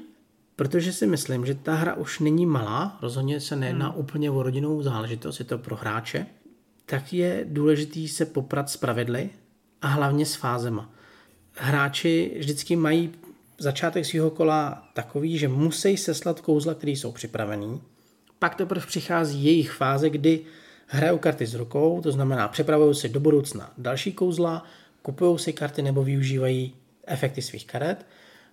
Protože 0.57 0.93
si 0.93 1.07
myslím, 1.07 1.47
že 1.47 1.55
ta 1.55 1.75
hra 1.75 1.95
už 1.95 2.21
není 2.21 2.47
malá, 2.47 2.99
rozhodně 3.03 3.41
se 3.41 3.57
nejedná 3.57 3.91
mm. 3.91 3.99
úplně 3.99 4.31
o 4.31 4.43
rodinnou 4.43 4.83
záležitost, 4.83 5.39
je 5.39 5.45
to 5.45 5.59
pro 5.59 5.77
hráče, 5.77 6.27
tak 6.87 7.13
je 7.13 7.47
důležitý 7.49 8.09
se 8.09 8.27
poprat 8.27 8.71
s 8.71 8.77
pravidly 8.77 9.31
a 9.83 9.87
hlavně 9.89 10.27
s 10.27 10.35
fázema. 10.35 10.91
Hráči 11.59 12.37
vždycky 12.39 12.77
mají 12.77 13.13
začátek 13.59 14.07
svého 14.07 14.31
kola 14.31 14.89
takový, 14.95 15.39
že 15.39 15.49
musí 15.49 15.97
seslat 15.97 16.41
kouzla, 16.41 16.75
které 16.75 16.93
jsou 16.93 17.13
připravený. 17.13 17.81
Pak 18.39 18.55
teprve 18.55 18.87
přichází 18.87 19.45
jejich 19.45 19.73
fáze, 19.73 20.11
kdy 20.11 20.41
hrajou 20.87 21.19
karty 21.19 21.47
s 21.47 21.55
rukou, 21.55 22.01
to 22.03 22.13
znamená 22.13 22.49
připravují 22.49 22.95
si 22.95 23.09
do 23.09 23.21
budoucna 23.21 23.73
další 23.79 24.13
kouzla, 24.13 24.65
kupují 25.03 25.39
si 25.39 25.53
karty 25.53 25.83
nebo 25.83 26.05
využívají 26.05 26.75
efekty 27.07 27.43
svých 27.43 27.67
karet, 27.67 28.07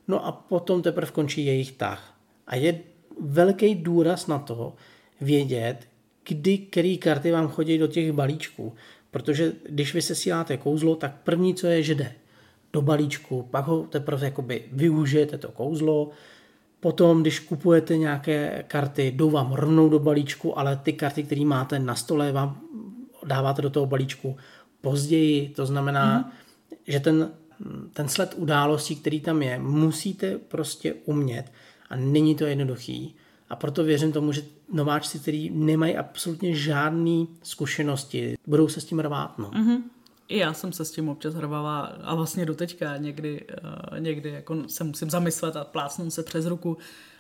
no 0.08 0.26
a 0.26 0.32
potom 0.32 0.82
teprve 0.82 1.12
končí 1.12 1.46
jejich 1.46 1.72
tah. 1.72 2.14
A 2.48 2.56
je 2.56 2.80
velký 3.22 3.76
důraz 3.76 4.28
na 4.28 4.40
to 4.40 4.74
vědět, 5.22 5.78
kdy 6.28 6.58
který 6.58 6.98
karty 6.98 7.32
vám 7.32 7.48
chodí 7.48 7.78
do 7.78 7.88
těch 7.88 8.12
balíčků. 8.12 8.74
Protože 9.12 9.54
když 9.70 9.94
vy 9.94 10.02
sesíláte 10.02 10.58
kouzlo, 10.58 10.96
tak 10.96 11.16
první, 11.24 11.56
co 11.56 11.68
je, 11.68 11.84
že 11.84 11.96
jde 11.96 12.14
do 12.74 12.82
balíčku, 12.82 13.48
pak 13.52 13.66
ho 13.68 13.84
teprve 13.84 14.26
jakoby 14.26 14.64
využijete 14.72 15.38
to 15.38 15.52
kouzlo, 15.52 16.12
Potom, 16.84 17.22
když 17.22 17.40
kupujete 17.40 17.98
nějaké 17.98 18.64
karty, 18.68 19.12
jdou 19.12 19.30
vám 19.30 19.54
rovnou 19.54 19.90
do 19.90 20.00
balíčku, 20.00 20.60
ale 20.60 20.76
ty 20.76 20.94
karty, 20.94 21.24
které 21.24 21.46
máte 21.46 21.80
na 21.80 21.96
stole, 21.96 22.32
vám 22.32 22.62
dáváte 23.26 23.62
do 23.62 23.70
toho 23.70 23.86
balíčku 23.86 24.38
později. 24.82 25.50
To 25.50 25.66
znamená, 25.66 26.18
mm. 26.18 26.32
že 26.88 27.00
ten, 27.00 27.32
ten 27.94 28.08
sled 28.08 28.34
událostí, 28.38 28.96
který 28.96 29.20
tam 29.20 29.42
je, 29.42 29.60
musíte 29.60 30.38
prostě 30.38 30.94
umět 31.06 31.52
a 31.90 31.96
není 31.96 32.36
to 32.36 32.46
jednoduchý. 32.46 33.16
A 33.50 33.56
proto 33.56 33.84
věřím 33.84 34.12
tomu, 34.12 34.32
že 34.32 34.42
nováčci, 34.74 35.20
kteří 35.20 35.50
nemají 35.50 35.98
absolutně 35.98 36.56
žádné 36.56 37.26
zkušenosti, 37.44 38.36
budou 38.48 38.68
se 38.68 38.82
s 38.82 38.86
tím 38.86 39.00
rvát. 39.00 39.40
No. 39.40 39.52
Mm-hmm. 39.52 39.82
I 40.34 40.38
já 40.38 40.54
jsem 40.54 40.74
se 40.74 40.86
s 40.86 40.92
tím 40.92 41.10
občas 41.10 41.34
hrvala 41.34 41.80
a 42.04 42.16
vlastně 42.16 42.46
do 42.46 42.56
teďka 42.56 42.98
někdy, 42.98 43.46
uh, 43.92 44.00
někdy 44.00 44.30
jako 44.30 44.58
se 44.68 44.84
musím 44.84 45.10
zamyslet 45.10 45.56
a 45.56 45.64
plácnout 45.64 46.14
se 46.14 46.24
přes 46.24 46.46
ruku, 46.46 46.78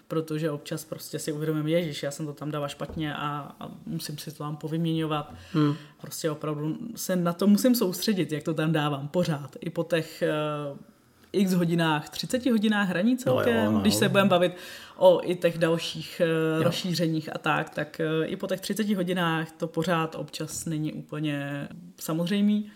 protože 0.08 0.52
občas 0.52 0.86
prostě 0.86 1.20
si 1.20 1.32
uvědomím, 1.32 1.68
ježiš, 1.68 2.04
já 2.04 2.12
jsem 2.12 2.26
to 2.26 2.34
tam 2.34 2.52
dala 2.52 2.68
špatně 2.68 3.16
a, 3.16 3.56
a 3.60 3.72
musím 3.86 4.18
si 4.18 4.32
to 4.32 4.38
tam 4.38 4.56
povyměňovat. 4.56 5.34
Hmm. 5.54 5.76
Prostě 6.02 6.32
opravdu 6.32 6.78
se 6.96 7.16
na 7.16 7.34
to 7.34 7.48
musím 7.48 7.76
soustředit, 7.76 8.32
jak 8.32 8.44
to 8.44 8.54
tam 8.54 8.72
dávám 8.72 9.08
pořád. 9.08 9.56
I 9.60 9.70
po 9.70 9.84
těch 9.84 10.24
uh, 10.72 10.78
x 11.32 11.54
hodinách, 11.54 12.10
30 12.10 12.46
hodinách 12.46 12.90
hraní 12.90 13.18
celkem, 13.18 13.56
no 13.56 13.64
jo, 13.64 13.72
no. 13.72 13.80
když 13.80 13.96
se 13.96 14.10
budeme 14.10 14.30
bavit 14.30 14.54
o 14.98 15.22
i 15.24 15.36
těch 15.36 15.58
dalších 15.58 16.22
uh, 16.24 16.58
jo. 16.58 16.64
rozšířeních 16.64 17.36
a 17.36 17.38
tak, 17.38 17.70
tak 17.70 18.02
i 18.26 18.36
po 18.36 18.48
těch 18.48 18.62
30 18.62 18.90
hodinách 18.90 19.52
to 19.52 19.68
pořád 19.68 20.16
občas 20.16 20.66
není 20.66 20.94
úplně 20.94 21.68
samozřejmý. 22.00 22.72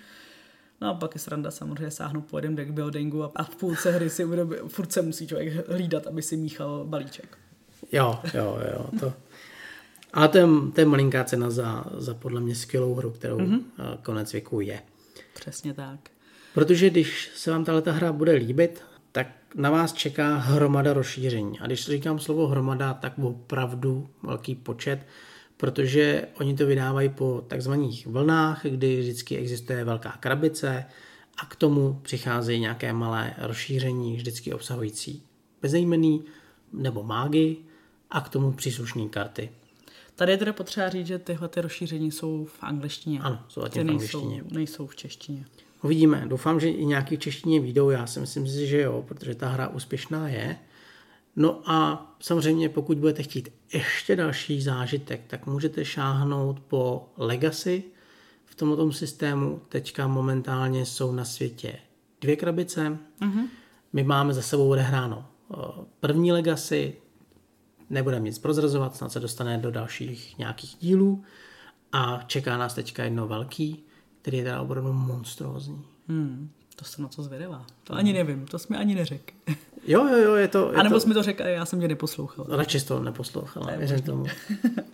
No 0.82 0.90
a 0.90 0.94
pak 0.94 1.16
je 1.16 1.20
sranda 1.20 1.52
samozřejmě 1.52 1.92
sáhnout 1.92 2.26
po 2.26 2.38
jednom 2.38 2.56
deck 2.56 2.72
buildingu 2.72 3.24
a 3.36 3.44
v 3.44 3.56
půlce 3.56 3.92
hry 3.92 4.10
si 4.10 4.26
uvědomí, 4.26 4.56
furt 4.68 4.92
se 4.92 5.02
musí 5.02 5.28
člověk 5.28 5.70
hlídat, 5.70 6.08
aby 6.08 6.22
si 6.22 6.38
míchal 6.38 6.86
balíček. 6.86 7.38
Jo, 7.92 8.20
jo, 8.34 8.60
jo, 8.74 8.86
to. 9.00 9.14
Ale 10.14 10.28
to 10.28 10.38
je, 10.38 10.46
to 10.76 10.82
je 10.82 10.86
malinká 10.86 11.24
cena 11.24 11.50
za, 11.50 11.86
za 11.98 12.14
podle 12.14 12.42
mě 12.42 12.56
skvělou 12.56 12.96
hru, 12.96 13.12
kterou 13.12 13.38
mm-hmm. 13.38 13.64
konec 14.04 14.32
věku 14.32 14.62
je. 14.62 14.82
Přesně 15.34 15.74
tak. 15.74 16.00
Protože 16.54 16.90
když 16.90 17.32
se 17.36 17.52
vám 17.52 17.66
tahle 17.66 17.84
hra 17.86 18.12
bude 18.12 18.32
líbit, 18.32 18.84
tak 19.12 19.28
na 19.56 19.70
vás 19.70 19.94
čeká 19.94 20.36
hromada 20.36 20.94
rozšíření. 20.94 21.60
A 21.60 21.66
když 21.66 21.86
říkám 21.86 22.20
slovo 22.20 22.48
hromada, 22.48 22.94
tak 22.94 23.14
opravdu 23.20 24.10
velký 24.24 24.56
počet 24.56 25.00
protože 25.58 26.28
oni 26.40 26.56
to 26.56 26.66
vydávají 26.66 27.10
po 27.10 27.44
takzvaných 27.48 28.08
vlnách, 28.08 28.66
kdy 28.66 29.00
vždycky 29.00 29.38
existuje 29.38 29.84
velká 29.84 30.12
krabice 30.20 30.86
a 31.38 31.46
k 31.46 31.56
tomu 31.56 32.00
přicházejí 32.04 32.60
nějaké 32.60 32.94
malé 32.94 33.34
rozšíření, 33.38 34.16
vždycky 34.16 34.54
obsahující 34.54 35.24
bezejmený 35.62 36.24
nebo 36.74 37.04
mágy 37.04 37.58
a 38.10 38.22
k 38.22 38.30
tomu 38.30 38.52
příslušné 38.52 39.10
karty. 39.10 39.50
Tady 40.16 40.32
je 40.32 40.38
teda 40.38 40.54
potřeba 40.54 40.90
říct, 40.90 41.08
že 41.08 41.20
tyhle 41.20 41.48
ty 41.48 41.62
rozšíření 41.62 42.12
jsou 42.12 42.46
v 42.46 42.64
angličtině. 42.64 43.20
Ano, 43.20 43.44
jsou 43.48 43.62
zatím 43.62 43.88
v 43.88 43.90
angličtině. 43.90 44.36
Nejsou, 44.36 44.56
nejsou 44.56 44.88
v 44.88 44.96
češtině. 44.96 45.46
Uvidíme. 45.82 46.26
Doufám, 46.28 46.60
že 46.60 46.70
i 46.70 46.86
nějaký 46.86 47.16
v 47.16 47.20
češtině 47.20 47.60
výjdou. 47.60 47.90
Já 47.90 48.08
si 48.08 48.20
myslím 48.20 48.48
si, 48.48 48.68
že 48.68 48.82
jo, 48.82 49.04
protože 49.08 49.36
ta 49.36 49.50
hra 49.50 49.68
úspěšná 49.68 50.30
je. 50.30 50.58
No 51.40 51.62
a 51.66 52.08
samozřejmě 52.20 52.70
pokud 52.70 52.98
budete 52.98 53.24
chtít 53.24 53.50
ještě 53.74 54.16
další 54.16 54.62
zážitek, 54.62 55.22
tak 55.28 55.46
můžete 55.46 55.86
šáhnout 55.86 56.60
po 56.60 57.10
Legacy 57.18 57.84
v 58.46 58.56
tomto 58.56 58.92
systému. 58.92 59.62
Teďka 59.70 60.08
momentálně 60.08 60.86
jsou 60.86 61.12
na 61.12 61.26
světě 61.26 61.80
dvě 62.22 62.36
krabice. 62.36 62.98
Mm-hmm. 63.22 63.48
My 63.94 64.04
máme 64.04 64.34
za 64.34 64.42
sebou 64.42 64.70
odehráno 64.70 65.26
eh, 65.54 65.56
první 66.00 66.32
Legacy, 66.32 66.96
nebudeme 67.90 68.26
nic 68.26 68.40
prozrazovat, 68.40 68.96
snad 68.96 69.12
se 69.12 69.20
dostane 69.20 69.58
do 69.58 69.72
dalších 69.72 70.38
nějakých 70.38 70.76
dílů 70.80 71.24
a 71.92 72.24
čeká 72.28 72.58
nás 72.58 72.74
teďka 72.74 73.04
jedno 73.04 73.28
velký, 73.28 73.84
který 74.22 74.38
je 74.38 74.44
teda 74.44 74.62
opravdu 74.62 74.94
monstrózní. 74.94 75.86
Hmm. 76.08 76.50
To 76.76 76.86
jsem 76.86 77.04
na 77.04 77.10
to 77.10 77.24
zvědavá. 77.24 77.66
To 77.84 77.94
ani 77.94 78.14
nevím, 78.14 78.46
to 78.46 78.60
jsi 78.60 78.68
mi 78.70 78.78
ani 78.78 78.96
neřekl. 78.96 79.34
Jo, 79.88 80.08
jo, 80.08 80.18
jo, 80.18 80.36
je 80.36 80.48
to... 80.48 80.72
Je 80.72 80.78
a 80.78 80.84
nebo 80.84 80.96
to... 80.96 81.00
jsi 81.00 81.08
mi 81.08 81.14
to 81.14 81.24
řekl 81.24 81.44
a 81.44 81.48
já 81.48 81.66
jsem 81.66 81.82
tě 81.82 81.88
neposlouchal. 81.88 82.46
Radši 82.50 82.80
jsi 82.80 82.88
to 82.88 83.04
neposlouchala, 83.04 83.76
věřím 83.76 84.02
tomu. 84.02 84.26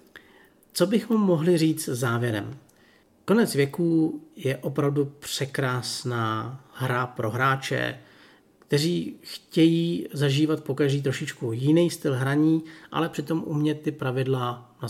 Co 0.73 0.88
bychom 0.88 1.21
mohli 1.21 1.58
říct 1.58 1.86
závěrem? 1.86 2.58
Konec 3.25 3.56
věku 3.56 4.21
je 4.36 4.58
opravdu 4.58 5.06
překrásná 5.06 6.62
hra 6.73 7.08
pro 7.08 7.32
hráče, 7.32 7.99
kteří 8.60 9.17
chtějí 9.21 10.08
zažívat 10.13 10.63
pokaždý 10.63 11.01
trošičku 11.01 11.51
jiný 11.53 11.89
styl 11.89 12.15
hraní, 12.15 12.63
ale 12.91 13.10
přitom 13.10 13.43
umět 13.45 13.82
ty 13.82 13.91
pravidla 13.91 14.75
na 14.82 14.88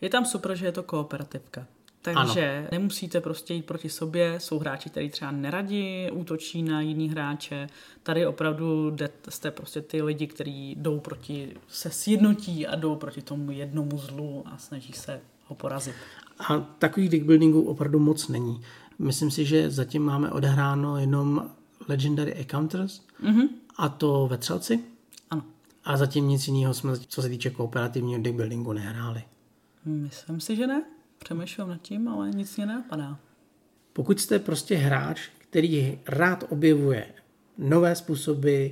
Je 0.00 0.10
tam 0.10 0.24
super, 0.24 0.56
že 0.56 0.66
je 0.66 0.72
to 0.72 0.82
kooperativka. 0.82 1.66
Takže 2.02 2.58
ano. 2.58 2.68
nemusíte 2.72 3.20
prostě 3.20 3.54
jít 3.54 3.66
proti 3.66 3.88
sobě, 3.88 4.40
jsou 4.40 4.58
hráči, 4.58 4.90
kteří 4.90 5.10
třeba 5.10 5.30
neradí 5.30 6.08
útočí 6.12 6.62
na 6.62 6.80
jiný 6.80 7.08
hráče. 7.08 7.68
Tady 8.02 8.26
opravdu 8.26 8.96
jste 9.28 9.50
prostě 9.50 9.80
ty 9.80 10.02
lidi, 10.02 10.26
kteří 10.26 10.76
jdou 10.78 11.00
proti, 11.00 11.56
se 11.68 11.90
sjednotí 11.90 12.66
a 12.66 12.76
jdou 12.76 12.96
proti 12.96 13.22
tomu 13.22 13.50
jednomu 13.50 13.98
zlu 13.98 14.44
a 14.46 14.58
snaží 14.58 14.92
se 14.92 15.20
ho 15.46 15.54
porazit. 15.54 15.94
A 16.48 16.58
takových 16.58 17.10
deckbuildingů 17.10 17.62
opravdu 17.62 17.98
moc 17.98 18.28
není. 18.28 18.60
Myslím 18.98 19.30
si, 19.30 19.44
že 19.44 19.70
zatím 19.70 20.02
máme 20.02 20.30
odehráno 20.30 20.96
jenom 20.96 21.50
Legendary 21.88 22.34
Encounters 22.34 23.00
mm-hmm. 23.22 23.48
a 23.76 23.88
to 23.88 24.26
ve 24.30 24.38
Třelci. 24.38 24.80
Ano. 25.30 25.42
A 25.84 25.96
zatím 25.96 26.28
nic 26.28 26.48
jiného 26.48 26.74
jsme, 26.74 26.98
co 26.98 27.22
se 27.22 27.28
týče 27.28 27.50
kooperativního 27.50 28.20
deckbuildingu, 28.22 28.72
nehráli. 28.72 29.22
Myslím 29.84 30.40
si, 30.40 30.56
že 30.56 30.66
ne. 30.66 30.82
Přemýšlím 31.24 31.68
nad 31.68 31.82
tím, 31.82 32.08
ale 32.08 32.30
nic 32.30 32.56
mě 32.56 32.66
nenapadá. 32.66 33.18
Pokud 33.92 34.20
jste 34.20 34.38
prostě 34.38 34.76
hráč, 34.76 35.28
který 35.38 36.00
rád 36.06 36.44
objevuje 36.48 37.06
nové 37.58 37.94
způsoby, 37.94 38.66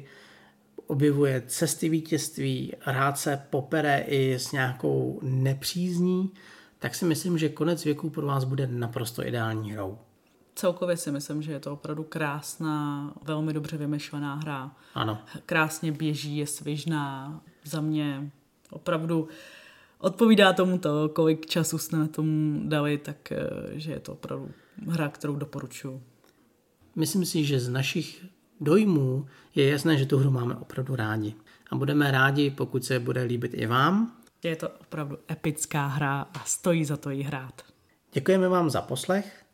objevuje 0.86 1.42
cesty 1.46 1.88
vítězství, 1.88 2.72
rád 2.86 3.18
se 3.18 3.42
popere 3.50 4.04
i 4.08 4.34
s 4.34 4.52
nějakou 4.52 5.20
nepřízní, 5.22 6.30
tak 6.78 6.94
si 6.94 7.04
myslím, 7.04 7.38
že 7.38 7.48
konec 7.48 7.84
věku 7.84 8.10
pro 8.10 8.26
vás 8.26 8.44
bude 8.44 8.66
naprosto 8.66 9.26
ideální 9.26 9.72
hrou. 9.72 9.98
Celkově 10.54 10.96
si 10.96 11.12
myslím, 11.12 11.42
že 11.42 11.52
je 11.52 11.60
to 11.60 11.72
opravdu 11.72 12.04
krásná, 12.04 13.12
velmi 13.22 13.52
dobře 13.52 13.76
vymyšlená 13.76 14.34
hra. 14.34 14.76
Ano. 14.94 15.18
Krásně 15.46 15.92
běží, 15.92 16.36
je 16.36 16.46
svižná. 16.46 17.40
Za 17.64 17.80
mě 17.80 18.30
opravdu 18.70 19.28
odpovídá 20.00 20.52
tomu 20.52 20.78
to, 20.78 21.08
kolik 21.08 21.46
času 21.46 21.78
jsme 21.78 22.08
tomu 22.08 22.60
dali, 22.68 22.98
tak 22.98 23.32
eh, 23.32 23.38
že 23.72 23.92
je 23.92 24.00
to 24.00 24.12
opravdu 24.12 24.50
hra, 24.88 25.08
kterou 25.08 25.36
doporučuji. 25.36 26.02
Myslím 26.96 27.24
si, 27.24 27.44
že 27.44 27.60
z 27.60 27.68
našich 27.68 28.24
dojmů 28.60 29.26
je 29.54 29.68
jasné, 29.68 29.96
že 29.96 30.06
tu 30.06 30.18
hru 30.18 30.30
máme 30.30 30.54
opravdu 30.54 30.96
rádi. 30.96 31.34
A 31.70 31.76
budeme 31.76 32.10
rádi, 32.10 32.50
pokud 32.50 32.84
se 32.84 32.98
bude 32.98 33.22
líbit 33.22 33.54
i 33.54 33.66
vám. 33.66 34.16
Je 34.42 34.56
to 34.56 34.68
opravdu 34.68 35.18
epická 35.30 35.86
hra 35.86 36.20
a 36.20 36.44
stojí 36.44 36.84
za 36.84 36.96
to 36.96 37.10
jí 37.10 37.22
hrát. 37.22 37.62
Děkujeme 38.12 38.48
vám 38.48 38.70
za 38.70 38.80
poslech. 38.80 39.44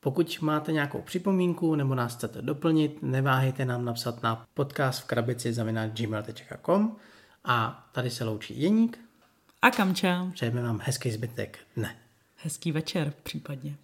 Pokud 0.00 0.38
máte 0.40 0.72
nějakou 0.72 1.02
připomínku 1.02 1.74
nebo 1.74 1.94
nás 1.94 2.14
chcete 2.16 2.42
doplnit, 2.42 3.02
neváhejte 3.02 3.64
nám 3.64 3.84
napsat 3.84 4.22
na 4.22 4.44
podcast 4.54 5.02
v 5.02 5.04
krabici 5.04 5.54
gmail.com 5.88 6.96
a 7.44 7.88
tady 7.92 8.10
se 8.10 8.24
loučí 8.24 8.60
Jeník 8.60 8.98
a 9.64 9.70
Kamča. 9.70 10.26
Přejeme 10.32 10.62
vám 10.62 10.80
hezký 10.82 11.10
zbytek 11.10 11.58
dne. 11.76 11.96
Hezký 12.36 12.72
večer 12.72 13.12
případně. 13.22 13.76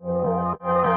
thank 0.00 0.60
you 0.60 0.93